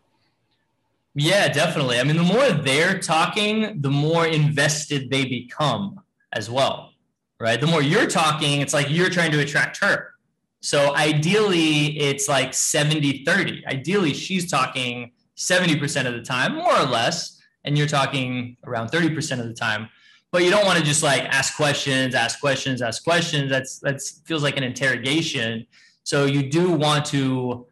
[1.14, 2.00] Yeah, definitely.
[2.00, 6.02] I mean, the more they're talking, the more invested they become
[6.34, 6.92] as well,
[7.40, 7.60] right?
[7.60, 10.14] The more you're talking, it's like you're trying to attract her.
[10.62, 13.66] So ideally, it's like 70 30.
[13.68, 19.40] Ideally, she's talking 70% of the time, more or less, and you're talking around 30%
[19.40, 19.90] of the time
[20.32, 23.50] but you don't want to just like ask questions, ask questions, ask questions.
[23.50, 25.66] That's that's feels like an interrogation.
[26.04, 27.66] So you do want to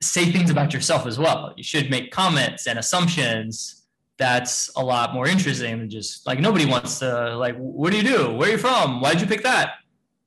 [0.00, 1.52] say things about yourself as well.
[1.56, 3.83] You should make comments and assumptions.
[4.16, 8.04] That's a lot more interesting than just like nobody wants to like, what do you
[8.04, 8.32] do?
[8.32, 9.00] Where are you from?
[9.00, 9.74] Why did you pick that?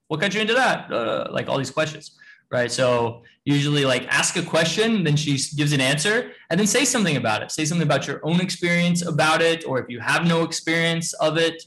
[0.07, 0.91] What got you into that?
[0.91, 2.17] Uh, like all these questions
[2.51, 2.71] right?
[2.71, 7.17] So usually like ask a question, then she gives an answer, and then say something
[7.17, 7.51] about it.
[7.51, 11.37] Say something about your own experience about it, or if you have no experience of
[11.37, 11.63] it,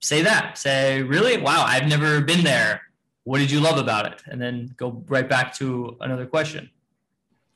[0.00, 0.58] say that.
[0.58, 1.38] Say, really?
[1.38, 2.82] Wow, I've never been there.
[3.24, 4.22] What did you love about it?
[4.26, 6.70] And then go right back to another question.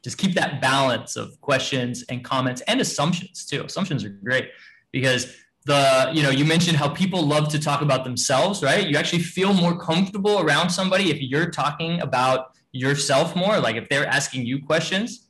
[0.06, 3.64] Just keep that balance of questions and comments and assumptions too.
[3.64, 4.50] Assumptions are great
[4.92, 8.86] because the you know you mentioned how people love to talk about themselves right?
[8.86, 13.88] You actually feel more comfortable around somebody if you're talking about yourself more like if
[13.88, 15.26] they're asking you questions.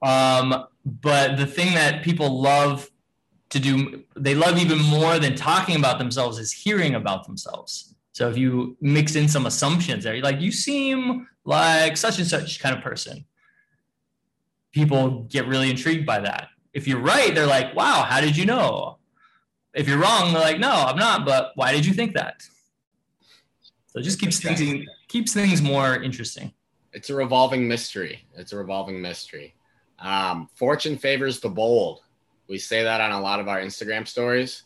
[0.00, 2.88] Um, but the thing that people love
[3.50, 7.94] to do they love even more than talking about themselves is hearing about themselves.
[8.12, 12.58] So if you mix in some assumptions there like you seem like such and such
[12.58, 13.26] kind of person
[14.72, 18.44] people get really intrigued by that if you're right they're like wow how did you
[18.44, 18.98] know
[19.74, 22.42] if you're wrong they're like no i'm not but why did you think that
[23.86, 26.52] so it just keeps things keeps things more interesting.
[26.92, 28.26] It's a revolving mystery.
[28.34, 29.54] It's a revolving mystery.
[29.98, 32.02] Um, fortune favors the bold.
[32.46, 34.64] We say that on a lot of our Instagram stories.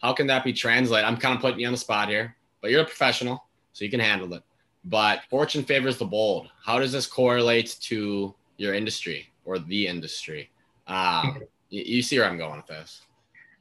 [0.00, 1.06] How can that be translated?
[1.06, 3.90] I'm kind of putting you on the spot here, but you're a professional, so you
[3.90, 4.42] can handle it.
[4.84, 6.48] But fortune favors the bold.
[6.64, 10.50] How does this correlate to your industry or the industry?
[10.86, 13.02] Um, you, see where I'm going with this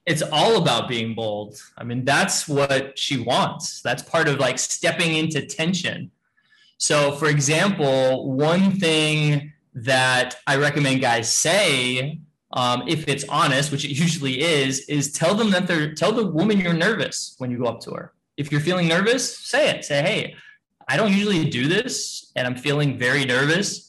[0.10, 1.62] it's all about being bold.
[1.78, 3.82] I mean, that's what she wants.
[3.84, 6.10] That's part of like stepping into tension.
[6.78, 12.22] So, for example, one thing that I recommend guys say,
[12.54, 16.26] um, if it's honest, which it usually is, is tell them that they're tell the
[16.26, 18.14] woman you're nervous when you go up to her.
[18.36, 19.86] If you're feeling nervous, say it.
[19.86, 20.36] Say, hey,
[20.88, 23.89] I don't usually do this, and I'm feeling very nervous.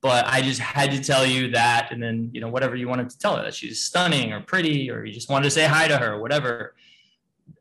[0.00, 3.10] But I just had to tell you that, and then you know whatever you wanted
[3.10, 5.88] to tell her that she's stunning or pretty, or you just wanted to say hi
[5.88, 6.74] to her, whatever.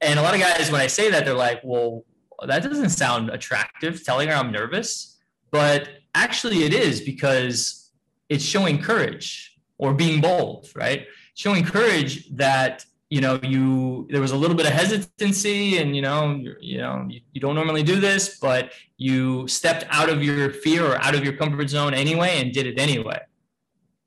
[0.02, 2.06] And a lot of guys, when I say that, they're like, "Well,
[2.45, 5.17] that doesn't sound attractive." Telling her I'm nervous,
[5.52, 7.91] but actually it is because
[8.30, 11.08] it's showing courage or being bold, right?
[11.36, 16.02] Showing courage that you know you there was a little bit of hesitancy and you
[16.02, 20.52] know you know you, you, don't normally do this but you stepped out of your
[20.52, 23.20] fear or out of your comfort zone anyway and did it anyway.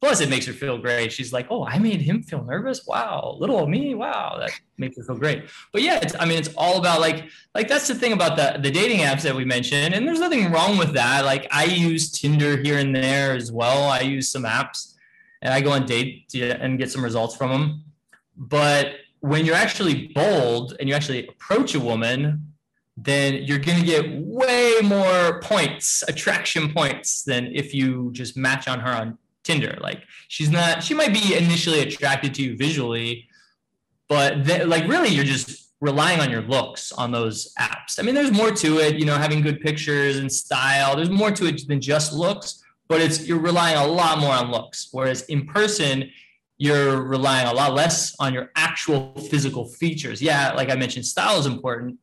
[0.01, 1.13] Plus it makes her feel great.
[1.13, 2.87] She's like oh i made him feel nervous?
[2.87, 3.95] Wow little me?
[3.95, 5.45] Wow that makes her feel great.
[5.73, 8.71] But yeah i mean it's all about like like that's the thing about the the
[8.71, 11.25] dating apps that we mentioned and there's nothing wrong with that.
[11.25, 13.89] Like i use tinder here and there as well.
[13.89, 14.95] I use some apps
[15.41, 17.85] and i go on date and get some results from them
[18.41, 22.55] but when you're actually bold and you actually approach a woman,
[22.97, 28.67] then you're going to get way more points, attraction points, than if you just match
[28.67, 29.79] on her on Tinder.
[29.81, 33.29] Like she's not, she might be initially attracted to you visually,
[34.09, 37.99] but th- like really you're just relying on your looks on those apps.
[37.99, 40.97] I mean, there's more to it, you know, having good pictures and style.
[40.97, 44.51] There's more to it than just looks, but it's you're relying a lot more on
[44.51, 44.89] looks.
[44.93, 46.11] Whereas in person,
[46.61, 50.21] you're relying a lot less on your actual physical features.
[50.21, 51.99] Yeah, like I mentioned, style is important,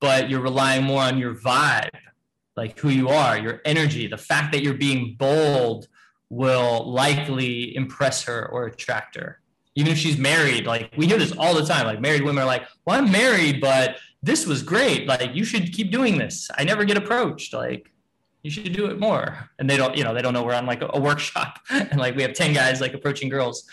[0.00, 1.88] but you're relying more on your vibe,
[2.58, 4.06] like who you are, your energy.
[4.06, 5.88] The fact that you're being bold
[6.28, 9.40] will likely impress her or attract her.
[9.76, 11.86] Even if she's married, like we hear this all the time.
[11.86, 15.06] Like married women are like, "Well, I'm married, but this was great.
[15.06, 16.50] Like you should keep doing this.
[16.58, 17.54] I never get approached.
[17.54, 17.90] Like
[18.46, 20.66] you should do it more." And they don't, you know, they don't know we're on
[20.66, 23.68] like a, a workshop and like we have ten guys like approaching girls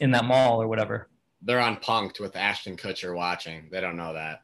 [0.00, 1.08] in that mall or whatever.
[1.42, 3.68] They're on Punked with Ashton Kutcher watching.
[3.70, 4.40] They don't know that.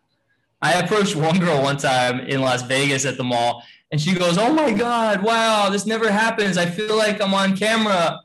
[0.61, 4.39] I approached one girl one time in Las Vegas at the mall, and she goes,
[4.39, 6.59] "Oh my God, wow, this never happens.
[6.59, 8.21] I feel like I'm on camera."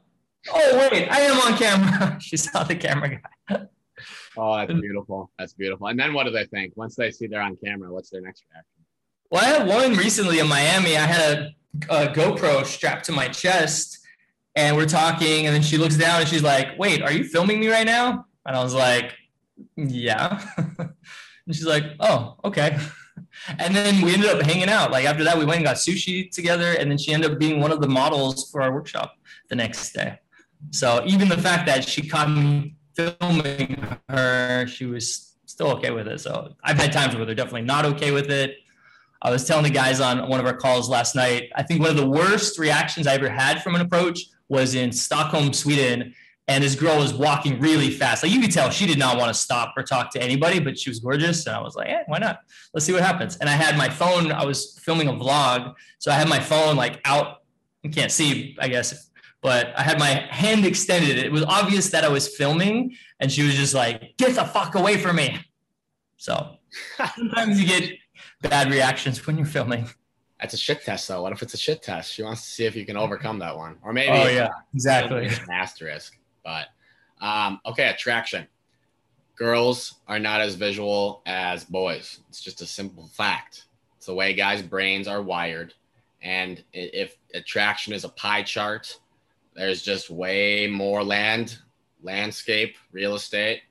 [0.49, 2.17] Oh wait, I am on camera.
[2.21, 3.19] she saw the camera
[3.49, 3.67] guy.
[4.37, 5.31] oh, that's beautiful.
[5.37, 5.87] That's beautiful.
[5.87, 7.91] And then what do they think once they see they're on camera?
[7.91, 8.76] What's their next reaction?
[9.29, 10.95] Well, I had one recently in Miami.
[10.95, 11.53] I had
[11.89, 13.97] a, a GoPro strapped to my chest,
[14.57, 17.59] and we're talking and then she looks down and she's like wait are you filming
[17.59, 18.25] me right now?
[18.45, 19.13] And i was like
[19.77, 20.43] yeah.
[21.45, 22.77] And she's like oh okay.
[23.59, 24.91] And then we ended up hanging out.
[24.91, 27.61] Like after that we went and got sushi together and then she ended up being
[27.61, 29.15] one of the models for our workshop
[29.49, 30.19] the next day.
[30.71, 36.07] So even the fact that she caught me filming her she was still okay with
[36.07, 36.19] it.
[36.19, 38.57] So i've had times where they're definitely not okay with it
[39.21, 41.49] I was telling the guys on one of our calls last night.
[41.55, 44.91] I think one of the worst reactions I ever had from an approach was in
[44.91, 46.13] Stockholm, Sweden,
[46.47, 48.23] and this girl was walking really fast.
[48.23, 50.79] Like you could tell she did not want to stop or talk to anybody, but
[50.79, 51.45] she was gorgeous.
[51.45, 52.39] And I was like, why not?
[52.73, 53.35] Let's see what happens.
[53.37, 55.73] And I had my phone, I was filming a vlog.
[55.99, 57.41] So I had my phone like out,
[57.83, 59.09] you can't see, I guess,
[59.41, 61.17] but I had my hand extended.
[61.17, 64.75] It was obvious that I was filming, and she was just like, get the fuck
[64.75, 65.39] away from me.
[66.17, 66.55] So
[67.15, 67.91] sometimes you get
[68.41, 69.87] bad reactions when you're filming.
[70.39, 71.23] That's a shit test, though.
[71.23, 72.13] What if it's a shit test?
[72.13, 75.27] She wants to see if you can overcome that one, or maybe oh yeah, exactly
[75.27, 76.17] an asterisk.
[76.43, 76.67] But
[77.21, 78.47] um, okay, attraction.
[79.35, 82.21] Girls are not as visual as boys.
[82.29, 83.65] It's just a simple fact.
[83.97, 85.73] It's the way guys' brains are wired,
[86.21, 88.99] and if attraction is a pie chart,
[89.55, 91.57] there's just way more land,
[92.01, 93.61] landscape, real estate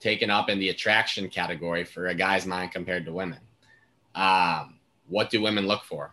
[0.00, 3.38] taken up in the attraction category for a guy's mind compared to women.
[4.18, 6.12] Um, what do women look for?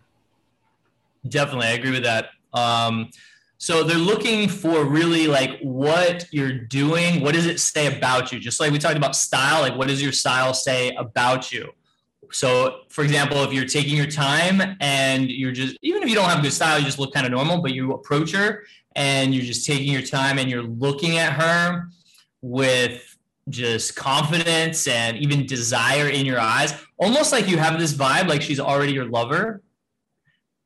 [1.28, 2.30] Definitely, I agree with that.
[2.54, 3.10] Um,
[3.58, 7.22] so they're looking for really like what you're doing.
[7.22, 8.40] What does it say about you?
[8.40, 11.72] Just like we talked about style, like what does your style say about you?
[12.32, 16.30] So, for example, if you're taking your time and you're just, even if you don't
[16.30, 18.64] have good style, you just look kind of normal, but you approach her
[18.96, 21.88] and you're just taking your time and you're looking at her
[22.42, 23.15] with
[23.50, 28.42] just confidence and even desire in your eyes, almost like you have this vibe like
[28.42, 29.62] she's already your lover,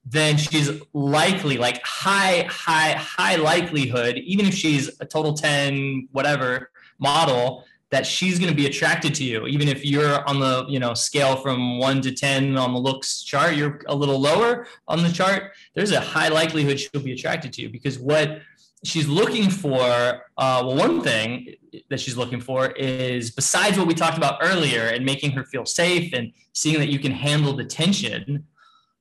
[0.05, 6.71] then she's likely, like high, high, high likelihood, even if she's a total 10, whatever
[6.97, 9.47] model, that she's going to be attracted to you.
[9.47, 13.23] Even if you're on the, you know, scale from one to 10 on the looks
[13.23, 15.53] chart, you're a little lower on the chart.
[15.73, 18.41] There's a high likelihood she'll be attracted to you because what
[18.83, 19.81] she's looking for
[20.37, 21.53] uh, well one thing
[21.89, 25.65] that she's looking for is besides what we talked about earlier and making her feel
[25.65, 28.45] safe and seeing that you can handle the tension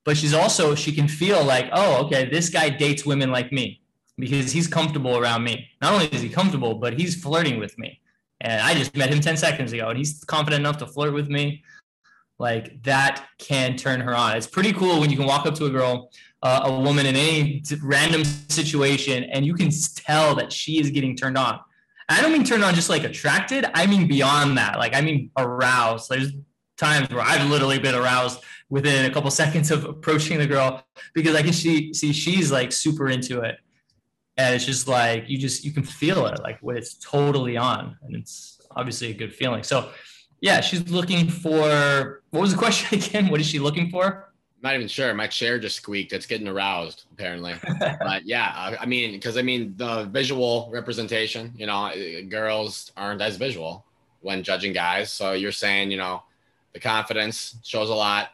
[0.04, 3.80] but she's also she can feel like oh okay this guy dates women like me
[4.18, 5.68] because he's comfortable around me.
[5.80, 8.00] Not only is he comfortable but he's flirting with me.
[8.40, 11.28] And i just met him 10 seconds ago and he's confident enough to flirt with
[11.28, 11.62] me
[12.38, 14.36] like that can turn her on.
[14.36, 16.10] It's pretty cool when you can walk up to a girl,
[16.42, 21.16] uh, a woman in any random situation, and you can tell that she is getting
[21.16, 21.60] turned on.
[22.08, 23.66] I don't mean turned on just like attracted.
[23.74, 24.78] I mean beyond that.
[24.78, 26.08] Like I mean aroused.
[26.08, 26.32] There's
[26.76, 30.84] times where I've literally been aroused within a couple seconds of approaching the girl
[31.14, 33.56] because I can see see she's like super into it.
[34.36, 37.96] And it's just like you just you can feel it like when it's totally on.
[38.02, 39.62] And it's obviously a good feeling.
[39.64, 39.90] So
[40.40, 43.28] yeah, she's looking for what was the question again?
[43.28, 44.28] What is she looking for?
[44.58, 45.14] I'm not even sure.
[45.14, 46.12] My chair just squeaked.
[46.12, 47.54] It's getting aroused, apparently.
[48.00, 51.92] but yeah, I mean, because I mean, the visual representation, you know,
[52.28, 53.84] girls aren't as visual
[54.20, 55.12] when judging guys.
[55.12, 56.24] So you're saying, you know,
[56.72, 58.30] the confidence shows a lot,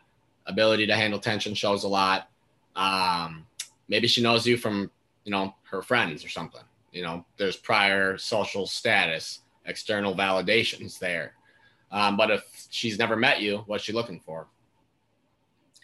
[0.46, 2.30] ability to handle tension shows a lot.
[2.74, 3.46] Um,
[3.88, 4.90] maybe she knows you from,
[5.24, 6.62] you know, her friends or something.
[6.92, 11.34] You know, there's prior social status, external validations there.
[11.95, 14.49] Um, but if she's never met you, what's she looking for?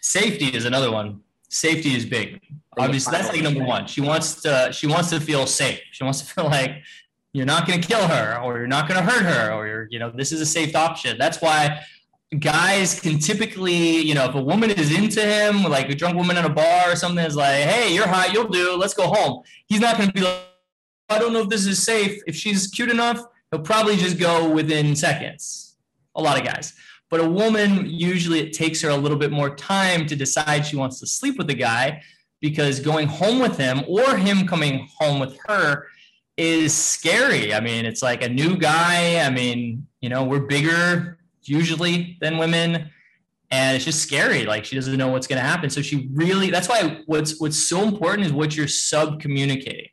[0.01, 1.21] Safety is another one.
[1.47, 2.41] Safety is big.
[2.77, 3.87] Obviously, that's like number one.
[3.87, 5.79] She wants to she wants to feel safe.
[5.91, 6.71] She wants to feel like
[7.33, 9.87] you're not going to kill her or you're not going to hurt her or you're
[9.89, 11.17] you know this is a safe option.
[11.17, 11.81] That's why
[12.39, 16.37] guys can typically, you know, if a woman is into him, like a drunk woman
[16.37, 19.43] in a bar or something, is like, hey, you're hot, you'll do, let's go home.
[19.65, 20.39] He's not going to be like,
[21.09, 22.21] I don't know if this is safe.
[22.27, 25.70] If she's cute enough, he'll probably just go within seconds.
[26.15, 26.73] A lot of guys.
[27.09, 30.77] But a woman, usually it takes her a little bit more time to decide she
[30.77, 32.01] wants to sleep with a guy
[32.39, 35.87] because going home with him or him coming home with her
[36.37, 37.53] is scary.
[37.53, 39.19] I mean, it's like a new guy.
[39.25, 42.89] I mean, you know, we're bigger usually than women
[43.51, 46.49] and it's just scary like she doesn't know what's going to happen so she really
[46.49, 49.87] that's why what's what's so important is what you're sub communicating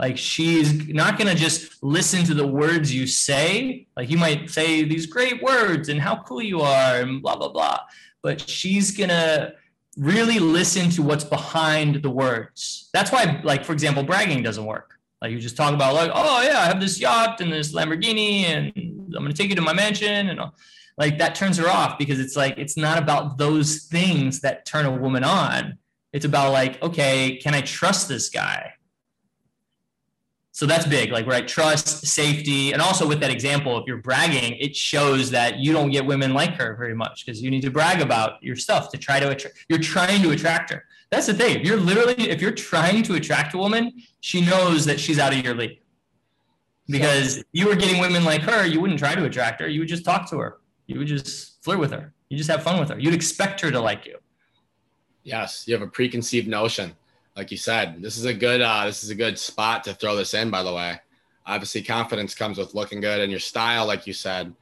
[0.00, 3.86] like she's not going to just listen to the words you say.
[3.98, 7.50] Like you might say these great words and how cool you are and blah, blah,
[7.50, 7.80] blah.
[8.22, 9.52] But she's going to
[9.98, 12.88] really listen to what's behind the words.
[12.94, 14.98] That's why, like, for example, bragging doesn't work.
[15.20, 18.44] Like you just talk about like, oh yeah, I have this yacht and this Lamborghini
[18.44, 20.40] and I'm going to take you to my mansion and
[20.96, 24.86] like that turns her off because it's like, it's not about those things that turn
[24.86, 25.76] a woman on.
[26.14, 28.72] It's about like, okay, can I trust this guy?
[30.52, 34.56] So that's big, like right, trust, safety, and also with that example, if you're bragging,
[34.58, 37.70] it shows that you don't get women like her very much because you need to
[37.70, 39.64] brag about your stuff to try to attract.
[39.68, 40.84] You're trying to attract her.
[41.10, 41.60] That's the thing.
[41.60, 45.32] If you're literally, if you're trying to attract a woman, she knows that she's out
[45.32, 45.78] of your league.
[46.88, 49.68] Because if you were getting women like her, you wouldn't try to attract her.
[49.68, 50.58] You would just talk to her.
[50.86, 52.12] You would just flirt with her.
[52.28, 52.98] You just have fun with her.
[52.98, 54.18] You'd expect her to like you.
[55.22, 56.96] Yes, you have a preconceived notion
[57.40, 60.14] like you said, this is a good uh, this is a good spot to throw
[60.14, 60.50] this in.
[60.50, 61.00] By the way,
[61.46, 64.54] obviously confidence comes with looking good and your style, like you said.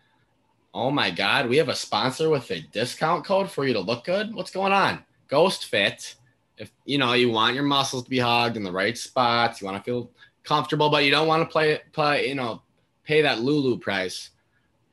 [0.73, 4.05] Oh my God, we have a sponsor with a discount code for you to look
[4.05, 4.33] good.
[4.33, 5.05] What's going on?
[5.27, 6.15] Ghost Fit.
[6.57, 9.67] If you know you want your muscles to be hugged in the right spots, you
[9.67, 10.13] want to feel
[10.45, 12.63] comfortable, but you don't want to play play you know
[13.03, 14.31] pay that Lulu price.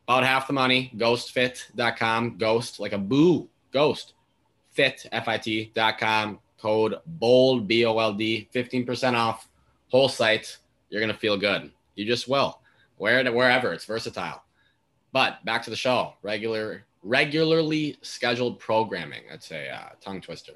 [0.07, 0.91] About half the money.
[0.97, 2.39] Ghostfit.com.
[2.39, 3.47] Ghost like a boo.
[3.71, 4.13] Ghost.
[4.71, 5.05] Fit
[6.66, 9.47] code BOLD, B O L D, 15% off
[9.89, 10.57] whole site.
[10.89, 11.72] You're going to feel good.
[11.93, 12.59] You just will.
[12.97, 14.41] Wear it wherever, it's versatile.
[15.11, 19.22] But back to the show regular, regularly scheduled programming.
[19.30, 20.53] That's a uh, tongue twister.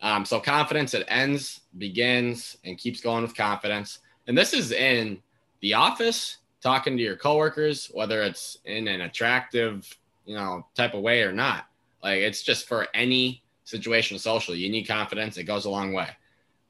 [0.00, 3.98] Um, so confidence, it ends, begins, and keeps going with confidence.
[4.28, 5.20] And this is in
[5.62, 11.02] the office, talking to your coworkers, whether it's in an attractive, you know, type of
[11.02, 11.66] way or not.
[12.04, 14.54] Like it's just for any situation social.
[14.54, 15.36] You need confidence.
[15.36, 16.08] It goes a long way.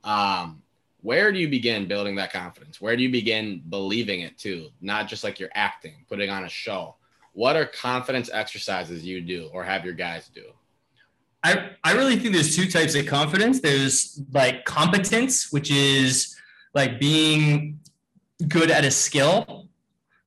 [0.05, 0.62] Um,
[1.03, 2.80] where do you begin building that confidence?
[2.80, 4.68] Where do you begin believing it too?
[4.80, 6.96] Not just like you're acting, putting on a show.
[7.32, 10.44] What are confidence exercises you do or have your guys do?
[11.42, 13.61] I, I really think there's two types of confidence.
[13.61, 16.36] There's like competence, which is
[16.74, 17.80] like being
[18.46, 19.69] good at a skill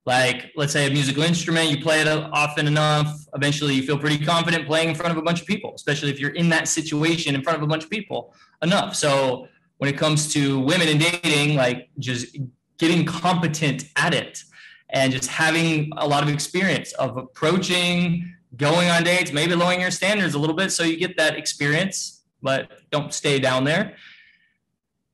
[0.06, 4.22] like let's say a musical instrument you play it often enough eventually you feel pretty
[4.22, 7.34] confident playing in front of a bunch of people especially if you're in that situation
[7.34, 8.34] in front of a bunch of people
[8.64, 8.96] enough.
[8.96, 9.46] So
[9.78, 12.36] when it comes to women and dating like just
[12.78, 14.42] getting competent at it
[14.90, 19.90] and just having a lot of experience of approaching going on dates maybe lowering your
[19.90, 23.96] standards a little bit so you get that experience but don't stay down there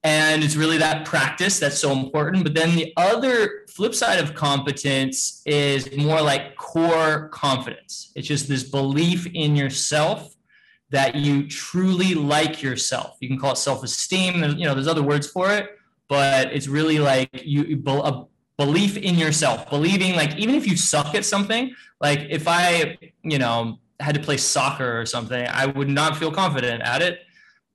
[0.02, 2.42] and it's really that practice that's so important.
[2.42, 8.12] But then the other flip side of competence is more like core confidence.
[8.16, 10.34] It's just this belief in yourself
[10.90, 13.16] that you truly like yourself.
[13.20, 14.40] You can call it self-esteem.
[14.40, 15.70] There's, you know, there's other words for it,
[16.08, 18.24] but it's really like you a
[18.56, 23.38] belief in yourself, believing like even if you suck at something, like if I, you
[23.38, 27.20] know, had to play soccer or something, I would not feel confident at it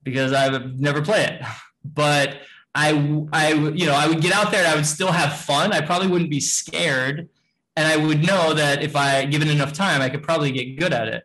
[0.03, 1.41] because I would never play it.
[1.93, 2.37] But
[2.73, 2.91] I,
[3.31, 5.71] I, you know, I would get out there and I would still have fun.
[5.71, 7.29] I probably wouldn't be scared,
[7.75, 10.93] and I would know that if I given enough time, I could probably get good
[10.93, 11.23] at it.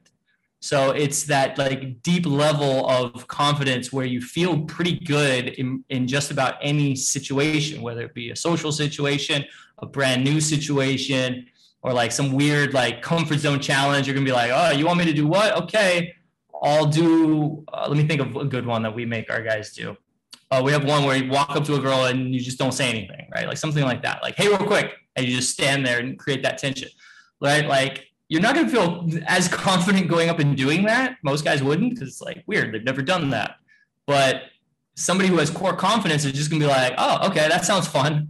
[0.60, 6.06] So it's that like deep level of confidence where you feel pretty good in, in
[6.06, 9.44] just about any situation, whether it be a social situation,
[9.78, 11.46] a brand new situation,
[11.82, 14.06] or like some weird like comfort zone challenge.
[14.06, 15.56] You're gonna be like, oh, you want me to do what?
[15.62, 16.14] Okay,
[16.62, 17.64] I'll do.
[17.72, 19.96] Uh, let me think of a good one that we make our guys do.
[20.50, 22.72] Uh, we have one where you walk up to a girl and you just don't
[22.72, 23.46] say anything, right?
[23.46, 24.22] Like something like that.
[24.22, 26.88] Like, hey, real quick, and you just stand there and create that tension,
[27.40, 27.66] right?
[27.66, 31.16] Like you're not going to feel as confident going up and doing that.
[31.22, 32.72] Most guys wouldn't because it's like weird.
[32.72, 33.56] They've never done that.
[34.06, 34.44] But
[34.94, 37.86] somebody who has core confidence is just going to be like, oh, okay, that sounds
[37.86, 38.28] fun.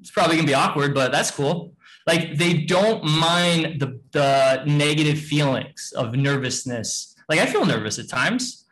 [0.00, 1.74] It's probably going to be awkward, but that's cool.
[2.06, 7.14] Like they don't mind the, the negative feelings of nervousness.
[7.28, 8.66] Like I feel nervous at times,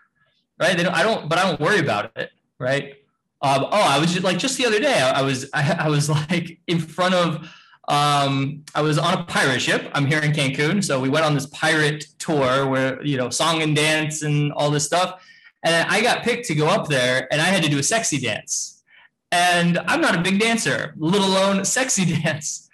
[0.61, 0.77] right?
[0.77, 2.95] They don't, I don't, but I don't worry about it, right?
[3.41, 5.01] Um, oh, I was just like just the other day.
[5.01, 7.49] I, was I, I was like in front of
[7.89, 9.91] um, I was on a pirate ship.
[9.95, 13.63] I'm here in Cancun, so we went on this pirate tour where you know song
[13.63, 15.25] and dance and all this stuff.
[15.65, 18.19] And I got picked to go up there, and I had to do a sexy
[18.19, 18.83] dance.
[19.33, 22.69] And I'm not a big dancer, let alone sexy dance.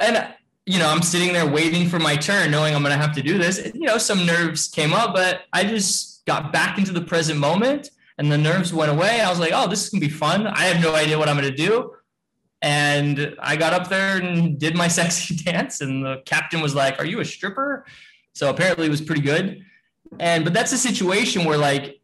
[0.00, 3.14] And you know, I'm sitting there waiting for my turn, knowing I'm going to have
[3.14, 3.58] to do this.
[3.58, 7.40] And, you know, some nerves came up, but I just got back into the present
[7.40, 7.88] moment,
[8.18, 9.20] and the nerves went away.
[9.20, 11.40] I was like, "Oh, this is gonna be fun." I have no idea what I'm
[11.40, 11.94] to do
[12.62, 15.80] and I got up there and did my sexy dance.
[15.80, 17.86] And the captain was like, Are you a stripper?
[18.32, 19.64] So apparently it was pretty good.
[20.18, 22.00] And but that's a situation where like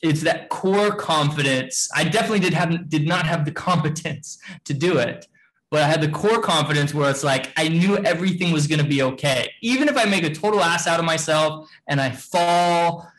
[0.00, 1.88] it's that core confidence.
[1.94, 5.26] I definitely did have did not have the competence to do it,
[5.70, 8.88] but I had the core confidence where it's like I knew everything was going to
[8.88, 9.50] be okay.
[9.62, 13.10] Even if I make a total ass out of myself and I fall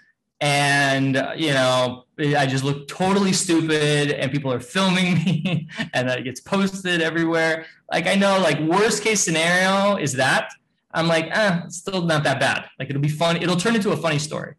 [0.42, 2.06] and uh, you know
[2.38, 7.66] i just look totally stupid and people are filming me and that gets posted everywhere.
[7.92, 10.52] Like i know like worst case scenario is that.
[10.92, 12.66] I'm like eh, still not that bad.
[12.78, 14.56] Like it'll be fun it'll turn into a funny story.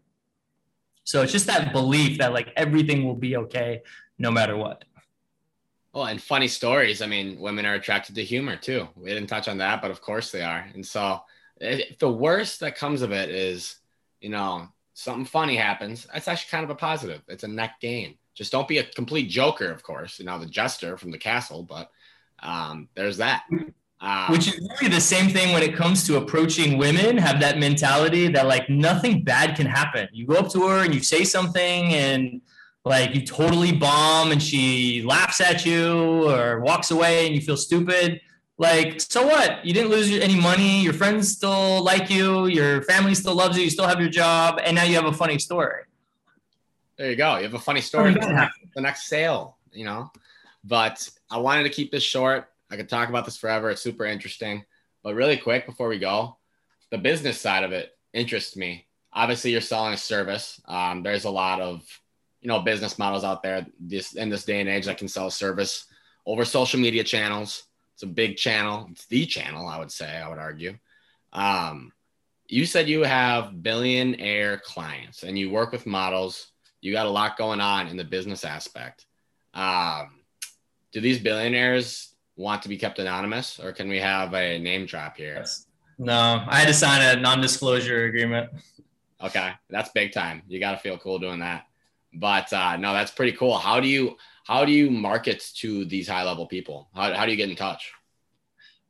[1.05, 3.83] So it's just that belief that like everything will be okay
[4.18, 4.85] no matter what.
[5.93, 8.89] Well and funny stories i mean women are attracted to humor too.
[8.97, 10.66] We didn't touch on that but of course they are.
[10.74, 11.20] And so
[11.59, 13.76] the worst that comes of it is
[14.20, 17.22] you know something funny happens, that's actually kind of a positive.
[17.28, 18.16] It's a net gain.
[18.34, 21.62] Just don't be a complete joker, of course, you know, the jester from the castle,
[21.62, 21.91] but
[22.43, 23.45] um, there's that.
[24.03, 27.59] Um, Which is really the same thing when it comes to approaching women, have that
[27.59, 30.09] mentality that like nothing bad can happen.
[30.12, 32.41] You go up to her and you say something and
[32.86, 37.59] like you totally bomb and she laughs at you or walks away and you feel
[37.59, 38.22] stupid
[38.61, 39.65] like so what?
[39.65, 40.83] You didn't lose any money.
[40.83, 42.47] Your friends still like you.
[42.47, 43.65] Your family still loves you.
[43.65, 44.61] You still have your job.
[44.63, 45.85] And now you have a funny story.
[46.99, 47.39] There you go.
[47.39, 48.13] You have a funny story.
[48.13, 50.11] the next sale you know?
[50.63, 52.49] But i wanted to keep this short.
[52.71, 53.71] I could talk about this forever.
[53.71, 54.67] It's super interesting.
[55.03, 56.37] But really quick before we go
[56.91, 58.87] the business side of it interests me.
[59.15, 60.61] Obviously you're selling a service.
[60.67, 61.83] Um, there's a lot of
[62.43, 65.29] you know business models out there this in this day and age that can sell
[65.29, 65.87] a service
[66.27, 67.65] over social media channels
[68.01, 68.88] it's a big channel.
[68.90, 70.78] It's the channel, I would say, I would argue.
[71.34, 71.92] Um,
[72.48, 76.51] you said you have billionaire clients and you work with models.
[76.80, 79.05] You got a lot going on in the business aspect.
[79.53, 80.22] Um,
[80.92, 85.18] do these billionaires want to be kept anonymous or can we have a name drop
[85.18, 85.34] here?
[85.36, 85.66] Yes.
[85.98, 88.48] No, I had to sign a non disclosure agreement.
[89.22, 90.40] Okay, that's big time.
[90.48, 91.66] You got to feel cool doing that.
[92.14, 93.59] But uh, no, that's pretty cool.
[93.59, 94.16] How do you
[94.51, 96.88] how do you market to these high level people?
[96.92, 97.92] How, how do you get in touch?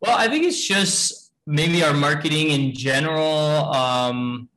[0.00, 3.70] Well, I think it's just maybe our marketing in general.
[3.70, 4.48] Um,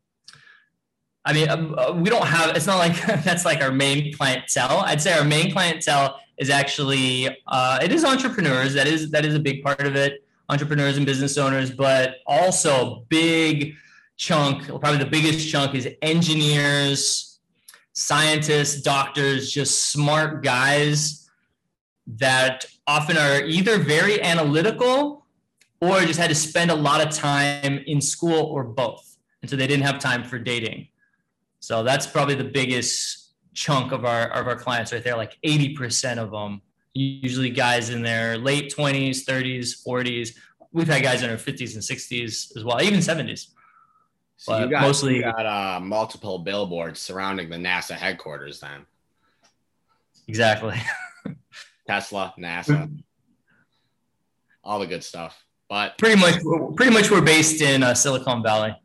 [1.25, 2.95] I mean, um, uh, we don't have, it's not like
[3.25, 4.79] that's like our main clientele.
[4.79, 8.73] I'd say our main clientele is actually, uh, it is entrepreneurs.
[8.73, 10.23] That is, that is a big part of it.
[10.47, 13.75] Entrepreneurs and business owners, but also big
[14.15, 17.32] chunk, probably the biggest chunk is engineers,
[17.93, 21.29] scientists, doctors, just smart guys
[22.05, 25.25] that often are either very analytical
[25.79, 29.17] or just had to spend a lot of time in school or both.
[29.41, 30.87] And so they didn't have time for dating.
[31.59, 36.17] So that's probably the biggest chunk of our of our clients right there, like 80%
[36.17, 36.61] of them,
[36.93, 40.35] usually guys in their late 20s, 30s, 40s.
[40.71, 43.49] We've had guys in their 50s and 60s as well, even 70s.
[44.37, 48.85] So you got mostly you got uh, multiple billboards surrounding the NASA headquarters then.
[50.27, 50.77] Exactly.
[51.87, 52.89] Tesla, NASA,
[54.63, 55.43] all the good stuff.
[55.69, 56.35] But pretty much,
[56.75, 58.75] pretty much, we're based in uh, Silicon Valley.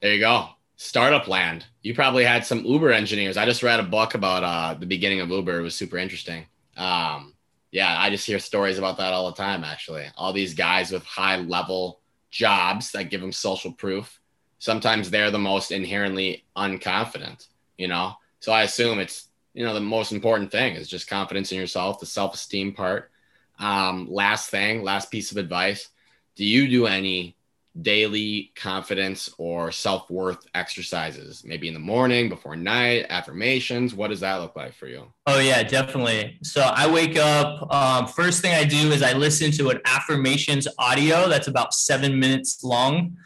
[0.00, 0.48] There you go.
[0.76, 1.66] Startup land.
[1.82, 3.36] You probably had some Uber engineers.
[3.36, 5.58] I just read a book about uh, the beginning of Uber.
[5.58, 6.46] It was super interesting.
[6.76, 7.34] Um,
[7.72, 10.06] yeah, I just hear stories about that all the time, actually.
[10.16, 12.00] All these guys with high level
[12.30, 14.20] jobs that give them social proof.
[14.64, 18.14] Sometimes they're the most inherently unconfident, you know?
[18.40, 22.00] So I assume it's, you know, the most important thing is just confidence in yourself,
[22.00, 23.10] the self esteem part.
[23.58, 25.90] Um, last thing, last piece of advice
[26.34, 27.36] do you do any
[27.82, 31.44] daily confidence or self worth exercises?
[31.44, 33.94] Maybe in the morning, before night, affirmations.
[33.94, 35.12] What does that look like for you?
[35.26, 36.38] Oh, yeah, definitely.
[36.42, 37.70] So I wake up.
[37.70, 42.18] Um, first thing I do is I listen to an affirmations audio that's about seven
[42.18, 43.18] minutes long.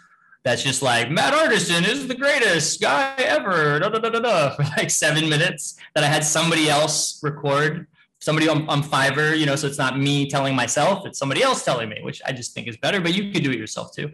[0.49, 4.51] That's just like Matt Artisan is the greatest guy ever, da, da, da, da, da,
[4.57, 7.87] for like seven minutes that I had somebody else record
[8.19, 11.67] somebody on, on Fiverr, you know, so it's not me telling myself, it's somebody else
[11.67, 14.11] telling me, which I just think is better, but you could do it yourself too.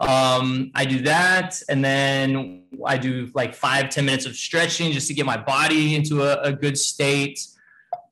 [0.00, 1.60] Um, I do that.
[1.68, 5.94] And then I do like five ten minutes of stretching just to get my body
[5.94, 7.46] into a, a good state.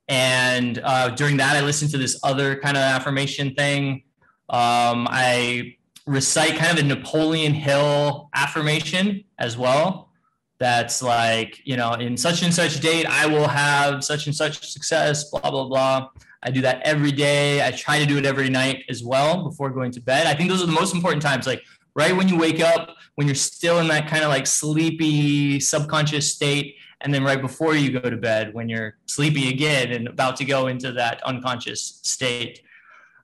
[0.06, 4.02] And uh, during that, I listen to this other kind of affirmation thing.
[4.50, 5.76] Um, I
[6.06, 10.10] recite kind of a Napoleon Hill affirmation as well
[10.58, 14.66] that's like, you know, in such and such date, I will have such and such
[14.70, 16.08] success, blah, blah, blah.
[16.42, 17.66] I do that every day.
[17.66, 20.26] I try to do it every night as well before going to bed.
[20.26, 21.62] I think those are the most important times, like
[21.96, 26.32] right when you wake up, when you're still in that kind of like sleepy subconscious
[26.32, 26.76] state.
[27.00, 30.44] And then right before you go to bed, when you're sleepy again and about to
[30.44, 32.62] go into that unconscious state.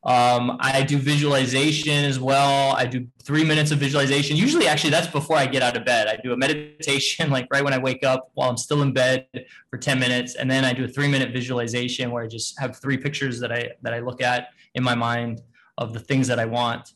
[0.02, 2.74] Um, I do visualization as well.
[2.74, 4.34] I do three minutes of visualization.
[4.34, 6.06] Usually, actually, that's before I get out of bed.
[6.08, 9.26] I do a meditation, like right when I wake up while I'm still in bed
[9.68, 10.36] for 10 minutes.
[10.36, 13.52] And then I do a three minute visualization where I just have three pictures that
[13.52, 15.42] I, that I look at in my mind
[15.76, 16.94] of the things that I want.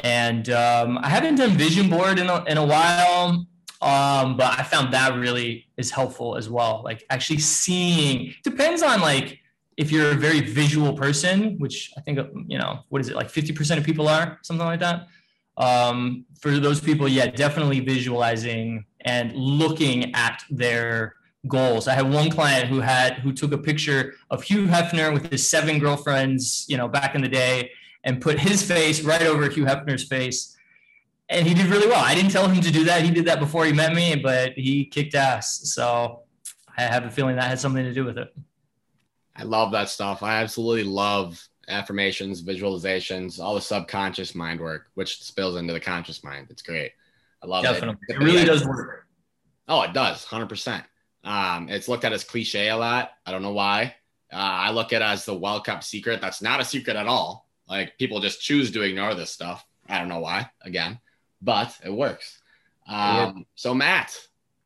[0.00, 3.46] And um, I haven't done vision board in a, in a while.
[3.82, 6.82] Um, but I found that really is helpful as well.
[6.84, 9.38] Like actually seeing depends on like,
[9.76, 13.30] if you're a very visual person, which I think, you know, what is it, like
[13.30, 15.08] 50% of people are, something like that.
[15.58, 21.14] Um, for those people, yeah, definitely visualizing and looking at their
[21.48, 21.88] goals.
[21.88, 25.48] I had one client who had who took a picture of Hugh Hefner with his
[25.48, 27.70] seven girlfriends, you know, back in the day,
[28.04, 30.56] and put his face right over Hugh Hefner's face.
[31.28, 32.04] And he did really well.
[32.04, 33.02] I didn't tell him to do that.
[33.02, 35.60] He did that before he met me, but he kicked ass.
[35.74, 36.22] So
[36.76, 38.32] I have a feeling that had something to do with it.
[39.38, 40.22] I love that stuff.
[40.22, 46.24] I absolutely love affirmations, visualizations, all the subconscious mind work, which spills into the conscious
[46.24, 46.46] mind.
[46.50, 46.92] It's great.
[47.42, 47.98] I love Definitely.
[48.08, 48.16] it.
[48.16, 49.06] It really does work.
[49.68, 50.84] Oh, it does, hundred percent.
[51.24, 53.10] Um, it's looked at as cliche a lot.
[53.26, 53.94] I don't know why.
[54.32, 56.20] Uh, I look at it as the well kept secret.
[56.20, 57.48] That's not a secret at all.
[57.68, 59.66] Like people just choose to ignore this stuff.
[59.88, 60.50] I don't know why.
[60.62, 61.00] Again,
[61.42, 62.40] but it works.
[62.88, 63.32] Um, yeah.
[63.56, 64.16] So Matt,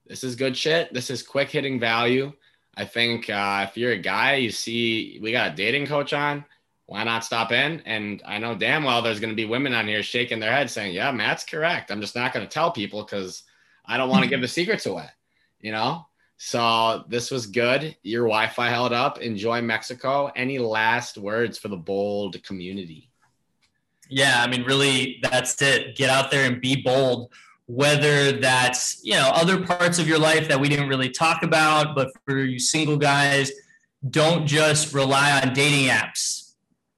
[0.07, 0.93] this is good shit.
[0.93, 2.33] This is quick hitting value.
[2.81, 6.47] I think uh, if you're a guy, you see we got a dating coach on,
[6.87, 7.83] why not stop in?
[7.85, 10.71] And I know damn well there's going to be women on here shaking their head
[10.71, 11.91] saying, yeah, Matt's correct.
[11.91, 13.43] I'm just not going to tell people because
[13.85, 15.05] I don't want to give the secrets away,
[15.61, 16.07] you know?
[16.39, 17.95] So this was good.
[18.03, 19.19] Your Wi Fi held up.
[19.19, 20.33] Enjoy Mexico.
[20.35, 23.11] Any last words for the bold community?
[24.09, 25.97] Yeah, I mean, really, that's it.
[25.97, 27.31] Get out there and be bold
[27.71, 31.95] whether that's you know other parts of your life that we didn't really talk about
[31.95, 33.53] but for you single guys
[34.09, 36.55] don't just rely on dating apps.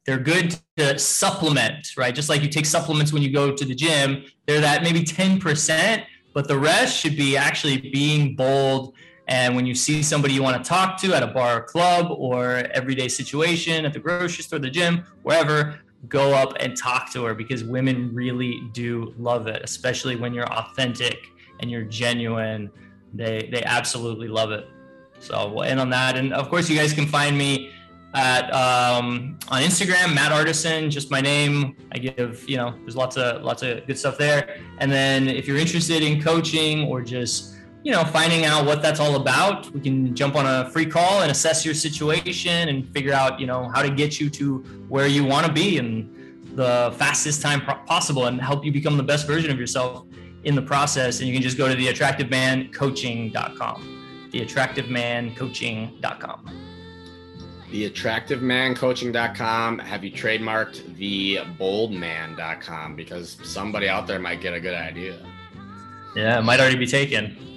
[0.07, 2.15] They're good to supplement right?
[2.15, 6.05] Just like you take supplements when you go to the gym they're that maybe 10%
[6.33, 8.95] but the rest should be actually being bold.
[9.29, 12.07] And when you see somebody you want to talk to at a bar or club
[12.11, 17.25] or everyday situation at the grocery store the gym wherever go up and talk to
[17.25, 21.29] her because women really do love it, especially when you're authentic
[21.61, 22.71] and you're genuine.
[23.15, 24.69] They they absolutely love it.
[25.21, 26.17] So we'll end on that.
[26.17, 27.73] And of course, you guys can find me
[28.15, 31.77] at um, on Instagram, Matt Artisan, just my name.
[31.93, 34.61] I give you know, there's lots of lots of good stuff there.
[34.79, 37.55] And then if you're interested in coaching or just
[37.85, 39.69] you know, finding out what that's all about.
[39.73, 43.47] We can jump on a free call and assess your situation and figure out, you
[43.47, 44.59] know, how to get you to
[44.89, 49.03] where you want to be in the fastest time possible and help you become the
[49.03, 50.05] best version of yourself
[50.45, 51.19] in the process.
[51.19, 54.29] And you can just go to the attractivemancoaching.com.
[54.31, 56.59] The attractivemancoaching.com.
[57.71, 59.79] The attractivemancoaching.com.
[59.79, 65.19] Have you trademarked the boldman.com because somebody out there might get a good idea.
[66.15, 67.52] Yeah, it might already be taken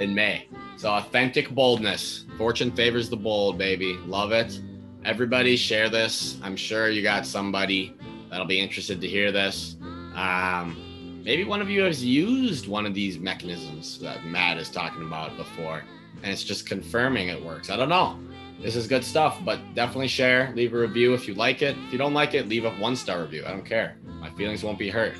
[0.00, 0.48] in May.
[0.76, 2.26] So authentic boldness.
[2.36, 3.94] Fortune favors the bold, baby.
[4.06, 4.60] Love it.
[5.04, 6.38] Everybody share this.
[6.42, 7.96] I'm sure you got somebody
[8.30, 9.76] that'll be interested to hear this.
[10.14, 15.02] Um, maybe one of you has used one of these mechanisms that Matt is talking
[15.02, 15.82] about before,
[16.22, 17.70] and it's just confirming it works.
[17.70, 18.18] I don't know.
[18.60, 21.76] This is good stuff, but definitely share, leave a review if you like it.
[21.86, 23.44] If you don't like it, leave a one star review.
[23.46, 23.96] I don't care.
[24.20, 25.14] My feelings won't be hurt.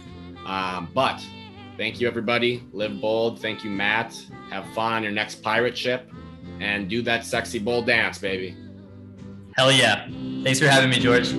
[0.47, 1.25] Um, but
[1.77, 2.63] thank you, everybody.
[2.73, 3.41] Live bold.
[3.41, 4.19] Thank you, Matt.
[4.51, 6.11] Have fun on your next pirate ship
[6.61, 8.57] and do that sexy bold dance, baby.
[9.57, 10.07] Hell yeah.
[10.43, 11.33] Thanks for having me, George.